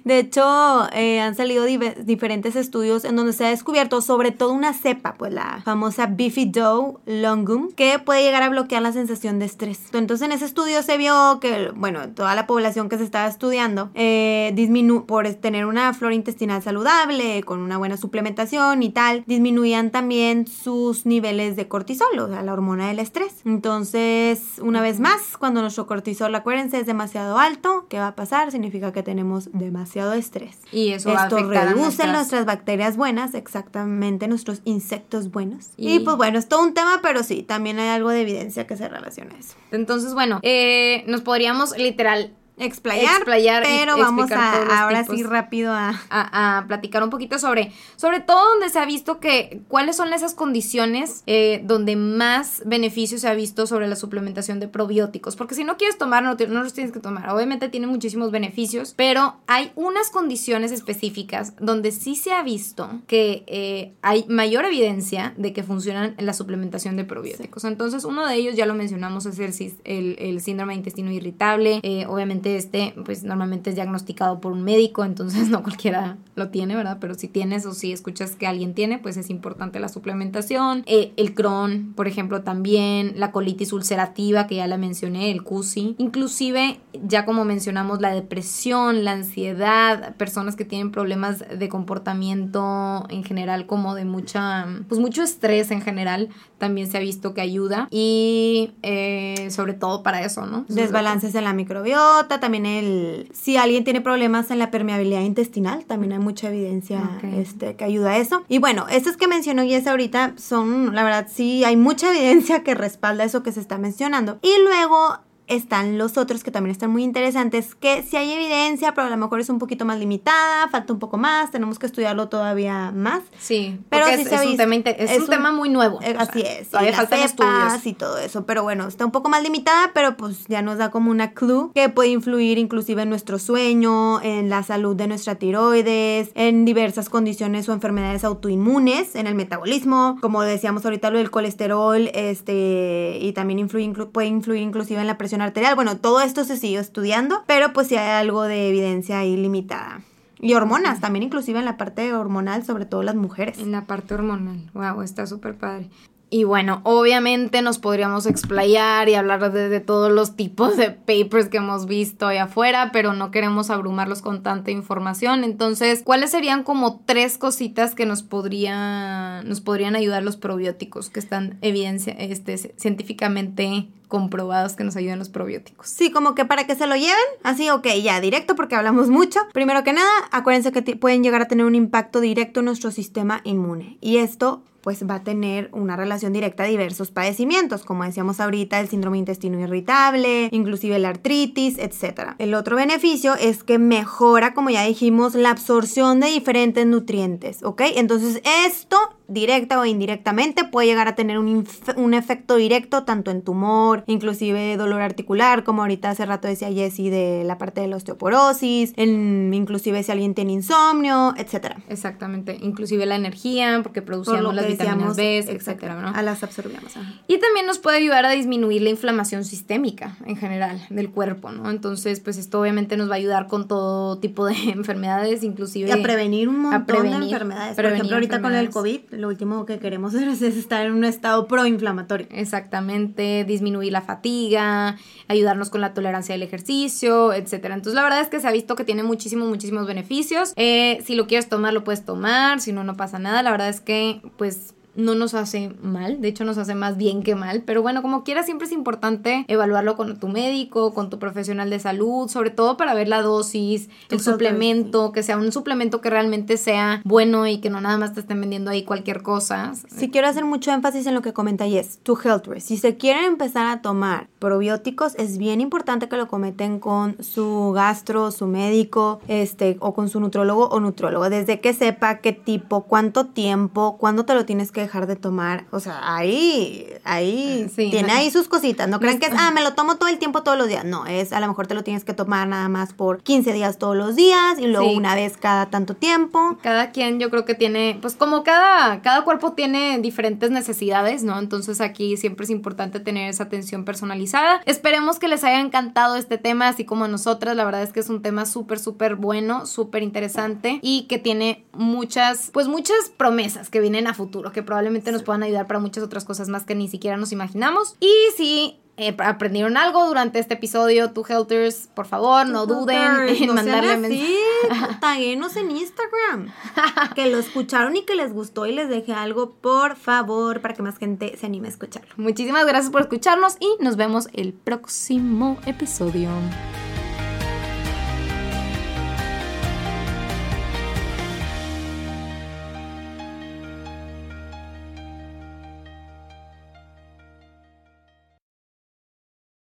De 0.05 0.19
hecho, 0.19 0.89
eh, 0.93 1.21
han 1.21 1.35
salido 1.35 1.67
dive- 1.67 1.97
diferentes 2.05 2.57
estudios 2.57 3.05
en 3.05 3.17
donde 3.17 3.33
se 3.33 3.45
ha 3.47 3.51
descubierto 3.51 4.01
sobre 4.01 4.31
todo 4.31 4.53
una 4.53 4.73
cepa, 4.73 5.15
pues 5.15 5.33
la 5.33 5.63
famosa 5.65 6.07
Bifido 6.07 7.01
longum, 7.07 7.73
que 7.73 7.99
puede 7.99 8.23
llegar 8.23 8.43
a 8.43 8.49
bloquear 8.49 8.83
la 8.83 8.93
sensación 8.93 9.39
de 9.39 9.47
estrés. 9.47 9.81
Entonces, 9.93 10.25
en 10.27 10.33
ese 10.33 10.45
estudio 10.45 10.83
se 10.83 10.97
vio 10.97 11.38
que, 11.41 11.71
bueno, 11.75 12.09
toda 12.11 12.35
la 12.35 12.47
población 12.47 12.89
que 12.89 12.99
se 12.99 13.05
estaba 13.05 13.27
estudiando, 13.29 13.91
eh, 13.95 14.53
disminu 14.55 15.07
por 15.07 15.27
tener 15.35 15.67
una 15.67 15.93
flora 15.95 16.15
intestinal 16.15 16.63
saludable, 16.63 17.43
con 17.45 17.61
una 17.61 17.79
buena 17.79 17.97
suplementación 17.97 18.83
y 18.83 18.91
tal, 18.91 19.25
disminuían 19.27 19.91
también 19.91 20.47
sus 20.47 21.07
niveles 21.07 21.57
de 21.57 21.69
cortisol, 21.69 22.19
o 22.19 22.29
sea, 22.29 22.43
la 22.43 22.53
hormona 22.53 22.89
del 22.89 22.99
estrés. 22.99 23.43
Entonces, 23.45 24.59
una 24.61 24.81
vez 24.83 24.99
más, 25.01 25.37
cuando 25.39 25.61
nuestro 25.61 25.87
cortisol, 25.87 26.35
acuérdense, 26.35 26.81
es 26.81 26.87
demasiado 26.87 27.39
alto, 27.39 27.87
¿qué 27.89 27.99
va 27.99 28.09
a 28.09 28.15
pasar? 28.17 28.51
Significa 28.51 28.93
que 28.93 29.03
tenemos 29.03 29.51
demasiado 29.53 30.15
estrés. 30.15 30.59
Y 30.73 30.91
eso 30.93 31.13
va 31.13 31.23
a 31.23 31.25
Esto 31.25 31.37
afectar 31.37 31.59
a 31.59 31.65
reduce 31.67 31.83
nuestras- 31.85 32.13
nuestras 32.13 32.45
bacterias 32.47 32.97
buenas, 32.97 33.35
exactamente, 33.35 34.27
nuestros 34.29 34.63
insectos 34.65 35.31
buenos. 35.31 35.69
Y, 35.77 35.97
Y- 35.97 35.99
pues 36.01 36.17
bueno, 36.17 36.39
es 36.39 36.49
todo 36.49 36.63
un 36.63 36.75
tema, 36.75 37.01
pero 37.03 37.23
sí, 37.23 37.43
también 37.43 37.79
hay 37.79 37.89
algo 37.89 38.11
de 38.11 38.23
evidencia 38.23 38.67
que 38.67 38.77
se 38.77 38.89
relaciona 38.89 39.35
a 39.35 39.39
eso. 39.39 39.55
Entonces, 39.71 40.15
bueno, 40.15 40.41
eh, 40.43 41.05
nos 41.07 41.21
podríamos 41.29 41.77
literal 41.77 42.31
Explayar, 42.59 43.17
Explayar 43.17 43.63
y 43.63 43.67
pero 43.67 43.99
vamos 43.99 44.31
a 44.31 44.83
ahora 44.83 45.03
tipos. 45.03 45.17
sí 45.17 45.23
rápido 45.23 45.73
a... 45.73 46.01
a, 46.11 46.59
a 46.59 46.67
platicar 46.67 47.03
un 47.03 47.11
poquito 47.11 47.39
sobre, 47.39 47.73
sobre 47.97 48.21
todo 48.21 48.49
donde 48.51 48.69
se 48.69 48.79
ha 48.79 48.85
visto 48.87 49.21
que 49.21 49.61
cuáles 49.69 49.97
son 49.97 50.13
esas 50.13 50.35
condiciones 50.35 51.23
eh, 51.27 51.63
donde 51.65 51.97
más 51.97 52.63
beneficio 52.67 53.19
se 53.19 53.29
ha 53.29 53.35
visto 53.35 53.67
sobre 53.67 53.89
la 53.89 53.97
suplementación 53.97 54.61
de 54.61 54.69
probióticos. 54.69 55.37
Porque 55.37 55.55
si 55.55 55.65
no 55.65 55.77
quieres 55.77 55.99
tomar, 55.99 56.23
no, 56.23 56.35
los 56.35 56.73
tienes 56.73 56.93
que 56.93 57.01
tomar. 57.01 57.31
Obviamente 57.31 57.69
tiene 57.69 57.87
muchísimos 57.87 58.31
beneficios, 58.31 58.95
pero 58.97 59.37
hay 59.47 59.73
unas 59.77 60.11
condiciones 60.11 60.73
específicas 60.73 61.55
donde 61.61 61.93
sí 61.93 62.17
se 62.17 62.33
ha 62.33 62.43
visto 62.43 62.91
que 63.07 63.45
eh, 63.47 63.95
hay 64.03 64.25
mayor 64.29 64.65
evidencia 64.65 65.35
de 65.37 65.53
que 65.53 65.63
funcionan 65.63 66.15
en 66.19 66.27
la 66.27 66.33
suplementación 66.33 66.97
de 66.97 67.05
probióticos. 67.05 67.65
Entonces, 67.65 68.05
uno 68.05 68.27
de 68.27 68.35
ellos 68.35 68.57
ya 68.57 68.67
lo 68.67 68.75
mencionamos, 68.75 69.27
es 69.27 69.39
el, 69.39 70.17
el 70.19 70.41
síndrome 70.41 70.73
de 70.73 70.79
intestino 70.79 71.11
irritable. 71.11 71.81
Eh, 71.83 72.07
obviamente 72.07 72.48
este, 72.57 72.95
pues 73.05 73.25
normalmente 73.25 73.71
es 73.71 73.77
diagnosticado 73.77 74.41
por 74.41 74.53
un 74.53 74.63
médico, 74.63 75.05
entonces 75.05 75.49
no 75.51 75.63
cualquiera 75.63 76.17
lo 76.35 76.49
tiene, 76.49 76.77
¿verdad? 76.77 76.99
Pero 77.01 77.15
si 77.15 77.29
tienes 77.29 77.67
o 77.67 77.75
si 77.75 77.93
escuchas 77.93 78.37
que 78.37 78.47
alguien 78.47 78.75
tiene, 78.75 78.99
pues 78.99 79.17
es 79.17 79.31
importante 79.31 79.81
la 79.81 79.89
suplementación. 79.89 80.83
Eh, 80.87 81.13
el 81.17 81.35
Crohn, 81.35 81.93
por 81.95 82.09
ejemplo, 82.09 82.43
también. 82.43 83.15
La 83.17 83.33
colitis 83.33 83.73
ulcerativa, 83.73 84.47
que 84.47 84.57
ya 84.57 84.67
la 84.67 84.79
mencioné, 84.79 85.31
el 85.31 85.43
CUSI. 85.43 85.97
Inclusive, 85.99 86.81
ya 87.05 87.25
como 87.25 87.45
mencionamos, 87.45 88.01
la 88.01 88.13
depresión, 88.13 89.05
la 89.05 89.13
ansiedad, 89.13 90.15
personas 90.17 90.57
que 90.57 90.65
tienen 90.65 90.91
problemas 90.91 91.45
de 91.49 91.69
comportamiento 91.69 93.07
en 93.11 93.25
general, 93.25 93.67
como 93.67 93.95
de 93.95 94.05
mucha, 94.05 94.67
pues 94.89 95.01
mucho 95.01 95.23
estrés 95.23 95.71
en 95.71 95.83
general, 95.83 96.29
también 96.59 96.91
se 96.91 96.97
ha 96.97 97.01
visto 97.01 97.35
que 97.35 97.41
ayuda. 97.41 97.89
Y 97.91 98.73
eh, 98.83 99.49
sobre 99.51 99.75
todo 99.75 100.03
para 100.03 100.23
eso, 100.23 100.47
¿no? 100.47 100.65
Desbalances 100.69 101.35
en 101.35 101.45
la 101.45 101.53
microbiota, 101.53 102.38
también 102.41 102.67
el... 102.67 103.29
Si 103.33 103.57
alguien 103.57 103.85
tiene 103.85 104.01
problemas 104.01 104.51
en 104.51 104.59
la 104.59 104.71
permeabilidad 104.71 105.23
intestinal, 105.23 105.85
también 105.85 106.13
hay 106.13 106.19
mucha 106.19 106.49
evidencia 106.49 107.03
este, 107.37 107.77
que 107.77 107.85
ayuda 107.85 108.13
a 108.13 108.19
eso. 108.19 108.45
Y 108.49 108.59
bueno, 108.59 108.87
estos 108.89 109.17
que 109.17 109.29
mencionó 109.29 109.63
Jess 109.63 109.87
ahorita 109.87 110.35
son, 110.37 110.95
la 110.95 111.03
verdad, 111.05 111.29
sí, 111.31 111.65
hay 111.65 111.77
mucha 111.77 112.11
evidencia 112.11 112.63
que 112.63 112.75
respalda 112.75 113.25
eso 113.25 113.43
que 113.43 113.53
se 113.53 113.61
está 113.61 113.79
mencionando. 113.79 114.39
Y 114.43 114.53
luego 114.63 115.19
están 115.49 115.99
los 115.99 116.17
otros 116.17 116.45
que 116.45 116.51
también 116.51 116.73
están 116.73 116.91
muy 116.91 117.03
interesantes, 117.03 117.75
que 117.75 118.03
si 118.03 118.17
hay 118.17 118.31
evidencia, 118.33 118.95
pero 118.95 119.07
a 119.07 119.11
lo 119.11 119.17
mejor 119.17 119.41
es 119.41 119.49
un 119.49 119.59
poquito 119.59 119.85
más 119.85 119.99
limitada, 119.99 120.69
falta 120.69 120.93
un 120.93 120.99
poco 120.99 121.17
más, 121.17 121.51
tenemos 121.51 121.79
que 121.79 121.87
estudiarlo 121.87 122.29
todavía 122.29 122.93
más. 122.93 123.23
Sí, 123.39 123.81
pero 123.89 124.07
es, 124.07 124.21
un, 124.21 124.57
tema 124.57 124.75
es, 124.77 125.21
un, 125.21 125.27
tema 125.27 125.53
muy 125.53 125.69
nuevo. 125.69 126.01
Eh, 126.03 126.15
así 126.19 126.43
es. 126.43 126.69
Todavía 126.69 126.93
faltan 126.93 127.21
estudios. 127.21 127.87
Y 127.87 127.95
todo 127.95 128.19
eso, 128.19 128.45
pero 128.45 128.63
bueno, 128.63 128.87
está 128.87 129.05
un 129.05 129.11
poco 129.11 129.29
más 129.29 129.43
limitada, 129.43 129.93
pero 129.95 130.17
pues 130.17 130.45
ya 130.49 130.63
nos 130.63 130.79
da 130.79 130.91
como 130.91 131.11
una 131.11 131.33
clue 131.33 131.71
que 131.75 131.89
puede 131.89 132.11
influir 132.11 132.59
inclusive 132.59 133.03
en 133.03 133.09
nuestro 133.09 133.39
sueño, 133.39 134.21
en 134.23 134.51
la 134.51 134.63
salud 134.63 134.95
de 134.95 135.09
nuestra 135.09 135.37
tiroides, 135.37 136.31
en 136.35 136.65
diversas 136.65 137.09
condiciones 137.09 137.69
o 137.69 137.73
enfermedades 137.73 138.25
autoinmunes, 138.25 139.15
en 139.15 139.27
el 139.27 139.35
metabolismo, 139.35 140.19
como 140.21 140.43
decíamos 140.43 140.85
ahorita 140.85 141.11
lo 141.11 141.19
del 141.19 141.31
colesterol, 141.31 142.11
este, 142.13 143.19
y 143.21 143.33
también 143.33 143.59
influye, 143.59 143.89
puede 144.07 144.29
influir 144.29 144.63
inclusive 144.63 145.01
en 145.01 145.07
la 145.07 145.17
presión 145.17 145.38
arterial. 145.43 145.75
Bueno, 145.75 145.97
todo 145.99 146.21
esto 146.21 146.45
se 146.45 146.57
sigue 146.57 146.79
estudiando, 146.79 147.43
pero 147.47 147.73
pues 147.73 147.89
sí 147.89 147.97
hay 147.97 148.11
algo 148.11 148.43
de 148.43 148.69
evidencia 148.69 149.21
ahí 149.21 149.37
limitada. 149.37 150.01
Y 150.41 150.55
hormonas, 150.55 151.01
también 151.01 151.25
inclusive 151.25 151.59
en 151.59 151.65
la 151.65 151.77
parte 151.77 152.13
hormonal, 152.13 152.65
sobre 152.65 152.87
todo 152.87 153.03
las 153.03 153.17
mujeres. 153.17 153.59
En 153.59 153.73
la 153.73 153.87
parte 153.87 154.15
hormonal, 154.15 154.71
wow, 154.73 155.03
está 155.03 155.27
súper 155.27 155.57
padre. 155.57 155.89
Y 156.31 156.45
bueno, 156.45 156.81
obviamente 156.85 157.63
nos 157.63 157.79
podríamos 157.79 158.27
explayar 158.27 159.09
y 159.09 159.15
hablar 159.15 159.51
de, 159.51 159.81
todos 159.81 160.13
los 160.13 160.37
tipos 160.37 160.77
de 160.77 160.91
papers 160.91 161.49
que 161.49 161.57
hemos 161.57 161.87
visto 161.87 162.27
ahí 162.27 162.37
afuera, 162.37 162.91
pero 162.93 163.15
no 163.15 163.31
queremos 163.31 163.71
abrumarlos 163.71 164.21
con 164.21 164.43
tanta 164.43 164.71
información. 164.71 165.43
Entonces, 165.43 166.03
¿cuáles 166.05 166.31
serían 166.31 166.65
como 166.65 167.01
tres 167.07 167.39
cositas 167.39 167.95
que 167.95 168.05
nos, 168.05 168.23
podría, 168.23 169.43
nos 169.45 169.63
podrían 169.63 169.97
ayudar 169.97 170.23
los 170.23 170.37
probióticos 170.37 171.09
que 171.09 171.21
están 171.21 171.57
evidencia, 171.63 172.13
este, 172.13 172.59
científicamente 172.59 173.89
comprobados 174.09 174.75
que 174.75 174.85
nos 174.85 174.97
ayudan 174.97 175.19
los 175.19 175.29
probióticos. 175.29 175.89
Sí, 175.89 176.11
como 176.11 176.35
que 176.35 176.45
para 176.45 176.67
que 176.67 176.75
se 176.75 176.87
lo 176.87 176.97
lleven, 176.97 177.17
así, 177.43 177.71
ok, 177.71 177.87
ya, 178.03 178.21
directo 178.21 178.57
porque 178.57 178.75
hablamos 178.75 179.09
mucho. 179.09 179.41
Primero 179.53 179.85
que 179.85 179.93
nada, 179.93 180.11
acuérdense 180.33 180.73
que 180.73 180.83
pueden 180.97 181.23
llegar 181.23 181.43
a 181.43 181.49
tener 181.49 181.67
un 181.67 181.75
impacto 181.75 182.21
directo 182.21 182.61
en 182.61 182.67
nuestro 182.67 182.91
sistema 182.91 183.41
inmune. 183.45 183.99
Y 184.01 184.17
esto 184.17 184.65
pues 184.81 185.05
va 185.07 185.17
a 185.17 185.23
tener 185.23 185.69
una 185.73 185.97
relación 185.97 186.33
directa 186.33 186.63
a 186.63 186.67
diversos 186.67 187.11
padecimientos, 187.11 187.85
como 187.85 188.05
decíamos 188.05 188.41
ahorita, 188.41 188.81
el 188.81 188.89
síndrome 188.89 189.19
intestino 189.19 189.61
irritable, 189.61 190.49
inclusive 190.53 190.99
la 190.99 191.11
artritis, 191.11 191.79
etc. 191.79 192.31
El 192.39 192.55
otro 192.55 192.77
beneficio 192.77 193.35
es 193.35 193.65
que 193.65 193.79
mejora, 193.79 194.55
como 194.55 194.71
ya 194.71 194.85
dijimos, 194.85 195.35
la 195.35 195.51
absorción 195.51 196.21
de 196.21 196.29
diferentes 196.29 196.87
nutrientes, 196.87 197.63
¿ok? 197.63 197.83
Entonces 197.97 198.41
esto 198.67 198.97
directa 199.29 199.79
o 199.79 199.85
indirectamente 199.85 200.65
puede 200.65 200.89
llegar 200.89 201.07
a 201.07 201.15
tener 201.15 201.39
un, 201.39 201.67
un, 201.97 202.15
efecto 202.15 202.57
directo 202.57 203.05
tanto 203.05 203.31
en 203.31 203.43
tumor, 203.43 204.03
inclusive 204.07 204.77
dolor 204.77 205.03
articular, 205.03 205.65
como 205.65 205.83
ahorita 205.83 206.11
hace 206.11 206.25
rato 206.25 206.49
decía 206.49 206.73
Jessie 206.73 207.11
de 207.11 207.45
la 207.45 207.59
parte 207.59 207.83
de 207.83 207.89
la 207.89 207.97
osteoporosis, 207.97 208.95
en, 208.97 209.53
inclusive 209.53 210.03
si 210.03 210.11
alguien 210.11 210.35
tiene 210.35 210.53
insomnio, 210.53 211.35
etcétera. 211.37 211.77
Exactamente, 211.89 212.59
inclusive 212.61 213.05
la 213.05 213.17
energía, 213.17 213.81
porque 213.83 214.01
producíamos 214.01 214.55
las 214.55 214.67
vitaminas 214.67 215.17
B, 215.17 215.39
etcétera, 215.39 216.01
¿no? 216.01 216.09
A 216.09 216.23
las 216.23 216.43
absorbíamos. 216.43 216.95
Y 217.27 217.39
también 217.39 217.67
nos 217.67 217.79
puede 217.79 217.99
ayudar 217.99 218.25
a 218.25 218.31
disminuir 218.31 218.83
la 218.83 218.91
inflamación 218.91 219.45
sistémica 219.45 220.17
en 220.25 220.37
general 220.37 220.81
del 220.89 221.11
cuerpo, 221.11 221.53
¿no? 221.53 221.71
Entonces, 221.71 222.21
pues 222.21 222.39
esto 222.39 222.61
obviamente 222.61 222.97
nos 222.97 223.11
va 223.11 223.15
a 223.15 223.19
ayudar 223.19 223.47
con 223.47 223.69
todo 223.69 224.19
tipo 224.19 224.47
de 224.47 224.55
enfermedades, 224.71 225.43
inclusive... 225.43 225.89
Y 225.89 225.93
a 225.93 226.03
prevenir 226.03 226.49
un 226.49 226.61
montón 226.61 227.11
de 227.11 227.17
enfermedades. 227.17 227.77
Por 227.77 227.85
ejemplo, 227.85 228.17
ahorita 228.17 228.41
con 228.41 228.55
el 228.55 228.71
COVID, 228.71 229.18
lo 229.19 229.29
último 229.29 229.67
que 229.67 229.79
queremos 229.79 230.15
es 230.15 230.43
estar 230.43 230.87
en 230.87 230.93
un 230.93 231.05
estado 231.05 231.47
proinflamatorio. 231.49 232.27
Exactamente, 232.31 233.45
disminuir 233.45 233.93
la 233.93 234.01
fatiga, 234.01 234.97
ayudarnos 235.27 235.71
con 235.71 235.81
la 235.81 235.93
tolerancia 235.93 236.35
del 236.35 236.43
ejercicio, 236.43 237.33
etcétera. 237.33 237.75
Entonces 237.75 237.95
la 237.95 238.05
verdad 238.05 238.21
es 238.21 238.29
que 238.29 238.41
se 238.41 238.49
ha 238.49 238.53
visto 238.53 238.77
que 238.77 238.85
tiene 238.85 239.03
muchísimos, 239.03 239.49
muchísimos 239.49 239.87
beneficios. 239.87 240.53
Eh, 240.57 241.03
si 241.05 241.15
lo 241.17 241.27
quieres 241.27 241.49
tomar, 241.49 241.73
lo 241.73 241.85
puedes 241.85 242.05
tomar, 242.05 242.61
si 242.61 242.73
no, 242.73 242.85
no 242.85 242.97
pasa 242.97 243.19
nada. 243.19 243.43
La 243.43 243.51
verdad 243.51 243.69
es 243.69 243.81
que 243.81 244.23
pues 244.37 244.75
no 244.99 245.15
nos 245.15 245.35
hace 245.35 245.71
mal, 245.81 246.21
de 246.21 246.29
hecho 246.29 246.45
nos 246.45 246.59
hace 246.59 246.75
más 246.75 246.97
bien 246.97 247.23
que 247.23 247.37
mal, 247.37 247.63
pero 247.65 247.83
bueno, 247.83 248.03
como 248.03 248.25
quiera 248.25 248.43
siempre 248.43 248.67
es 248.67 248.73
importante 248.73 249.45
evaluarlo 249.47 249.97
con 249.97 250.19
tu 250.19 250.27
médico, 250.29 250.93
con 250.93 251.09
tu 251.09 251.21
profesional 251.21 251.71
de 251.71 251.79
salud, 251.79 252.29
sobre 252.29 252.51
todo 252.51 252.77
para 252.77 252.95
ver 252.95 253.07
la 253.07 253.23
dosis, 253.23 253.89
el 254.11 254.19
suplemento, 254.21 255.13
que 255.13 255.23
sea 255.23 255.37
un 255.39 255.53
suplemento 255.53 256.01
que 256.01 256.11
realmente 256.11 256.57
sea 256.57 257.01
bueno 257.05 257.47
y 257.47 257.59
que 257.59 257.71
no 257.71 257.81
nada 257.81 257.97
más 257.97 258.13
te 258.13 258.21
estén 258.21 258.41
vendiendo 258.41 258.73
ahí 258.73 258.83
cualquier 258.83 259.23
cosa. 259.23 259.73
Si 259.87 260.11
quiero 260.11 260.27
hacer 260.27 260.45
mucho 260.45 260.73
énfasis 260.73 261.07
en 261.07 261.15
lo 261.15 261.23
que 261.23 261.33
comenta 261.33 261.67
Yes, 261.67 261.99
tu 262.03 262.19
health 262.23 262.49
risk. 262.49 262.67
Si 262.67 262.77
se 262.77 262.97
quieren 262.97 263.25
empezar 263.25 263.67
a 263.67 263.83
tomar 263.83 264.29
probióticos, 264.41 265.15
es 265.15 265.39
bien 265.39 265.61
importante 265.61 266.09
que 266.09 266.17
lo 266.17 266.27
cometen 266.27 266.81
con 266.81 267.23
su 267.23 267.71
gastro, 267.73 268.33
su 268.33 268.49
médico, 268.49 269.21
este, 269.29 269.77
o 269.79 269.95
con 269.95 270.09
su 270.09 270.19
nutrólogo 270.19 270.69
o 270.69 270.81
nutrólogo, 270.81 271.31
desde 271.31 271.61
que 271.61 271.73
sepa 271.73 272.19
qué 272.19 272.33
tipo, 272.33 272.83
cuánto 272.85 273.27
tiempo, 273.27 273.97
cuándo 273.99 274.25
te 274.25 274.35
lo 274.35 274.45
tienes 274.45 274.73
que 274.73 274.88
dejar 274.89 275.07
de 275.07 275.17
tomar. 275.17 275.67
O 275.71 275.81
sea, 275.81 276.01
ahí, 276.15 276.87
ahí, 277.05 277.71
tiene 277.77 278.11
ahí 278.13 278.31
sus 278.31 278.49
cositas. 278.49 278.89
No 278.89 278.99
crean 278.99 279.19
que 279.19 279.27
es, 279.27 279.33
ah, 279.37 279.51
me 279.53 279.63
lo 279.63 279.75
tomo 279.75 279.97
todo 279.97 280.09
el 280.09 280.19
tiempo, 280.19 280.43
todos 280.43 280.59
los 280.59 280.69
días. 280.69 280.85
No, 280.85 281.07
es, 281.07 281.33
a 281.33 281.41
lo 281.41 281.47
mejor 281.47 281.67
te 281.67 281.75
lo 281.75 281.85
tienes 281.85 282.05
que 282.05 282.15
tomar 282.15 282.49
nada 282.49 282.69
más 282.69 282.93
por 282.95 283.23
15 283.23 283.53
días 283.53 283.79
todos 283.79 283.97
los 283.97 284.17
días 284.17 284.59
y 284.59 284.67
luego 284.67 284.91
una 284.91 285.15
vez 285.15 285.37
cada 285.37 285.67
tanto 285.67 285.95
tiempo. 285.95 286.59
Cada 286.63 286.91
quien 286.91 287.21
yo 287.21 287.31
creo 287.31 287.45
que 287.45 287.55
tiene, 287.55 287.99
pues 288.01 288.17
como 288.17 288.43
cada, 288.43 289.03
cada 289.03 289.23
cuerpo 289.23 289.53
tiene 289.53 289.99
diferentes 289.99 290.51
necesidades, 290.51 291.23
¿no? 291.23 291.39
Entonces 291.39 291.81
aquí 291.81 292.17
siempre 292.17 292.45
es 292.45 292.51
importante 292.51 293.01
tener 293.01 293.29
esa 293.29 293.45
atención 293.45 293.85
personalizada. 293.85 294.61
Esperemos 294.65 295.19
que 295.19 295.29
les 295.29 295.45
haya 295.45 295.61
encantado 295.61 296.17
este 296.17 296.39
tema, 296.39 296.69
así 296.69 296.85
como 296.85 297.05
a 297.05 297.09
nosotras. 297.09 297.55
La 297.57 297.65
verdad 297.65 297.83
es 297.83 297.93
que 297.93 298.01
es 298.01 298.09
un 298.09 298.23
tema 298.23 298.47
súper, 298.47 298.79
súper 298.79 299.17
bueno, 299.17 299.67
súper 299.67 300.03
interesante 300.03 300.81
y 300.83 301.03
que 301.03 301.19
tiene 301.19 301.65
muchas, 301.73 302.51
pues 302.53 302.69
muchas 302.69 303.11
promesas 303.17 303.71
que 303.71 303.81
vienen 303.81 304.07
a 304.07 304.15
futuro, 304.15 304.53
que 304.53 304.63
probablemente 304.63 304.78
nos 304.83 305.23
puedan 305.23 305.43
ayudar 305.43 305.67
para 305.67 305.81
muchas 305.81 306.05
otras 306.05 306.25
cosas 306.25 306.49
más 306.49 306.65
que 306.65 306.75
ni 306.75 306.89
siquiera 306.89 307.17
nos 307.17 307.33
imaginamos. 307.33 307.97
Y 308.01 308.13
si 308.37 308.79
eh, 308.97 309.17
aprendieron 309.19 309.77
algo 309.77 310.07
durante 310.07 310.41
este 310.41 310.55
episodio, 310.55 311.13
tu 311.13 311.25
Helters, 311.25 311.89
por 311.95 312.07
favor, 312.07 312.49
no 312.49 312.67
duden 312.67 313.29
en 313.29 313.55
mandarle 313.55 313.97
mensajes. 313.97 315.01
Taguenos 315.01 315.57
en 315.57 315.71
Instagram. 315.71 316.53
que 317.15 317.31
lo 317.31 317.39
escucharon 317.39 317.95
y 317.95 318.03
que 318.03 318.17
les 318.17 318.33
gustó 318.33 318.67
y 318.67 318.73
les 318.73 318.89
dejé 318.89 319.15
algo, 319.15 319.53
por 319.53 319.95
favor, 319.95 320.61
para 320.61 320.75
que 320.75 320.83
más 320.83 320.99
gente 320.99 321.37
se 321.39 321.47
anime 321.47 321.69
a 321.69 321.71
escucharlo. 321.71 322.13
Muchísimas 322.17 322.67
gracias 322.67 322.91
por 322.91 323.03
escucharnos 323.03 323.57
y 323.61 323.83
nos 323.83 323.97
vemos 323.97 324.29
el 324.33 324.53
próximo 324.53 325.59
episodio. 325.65 326.31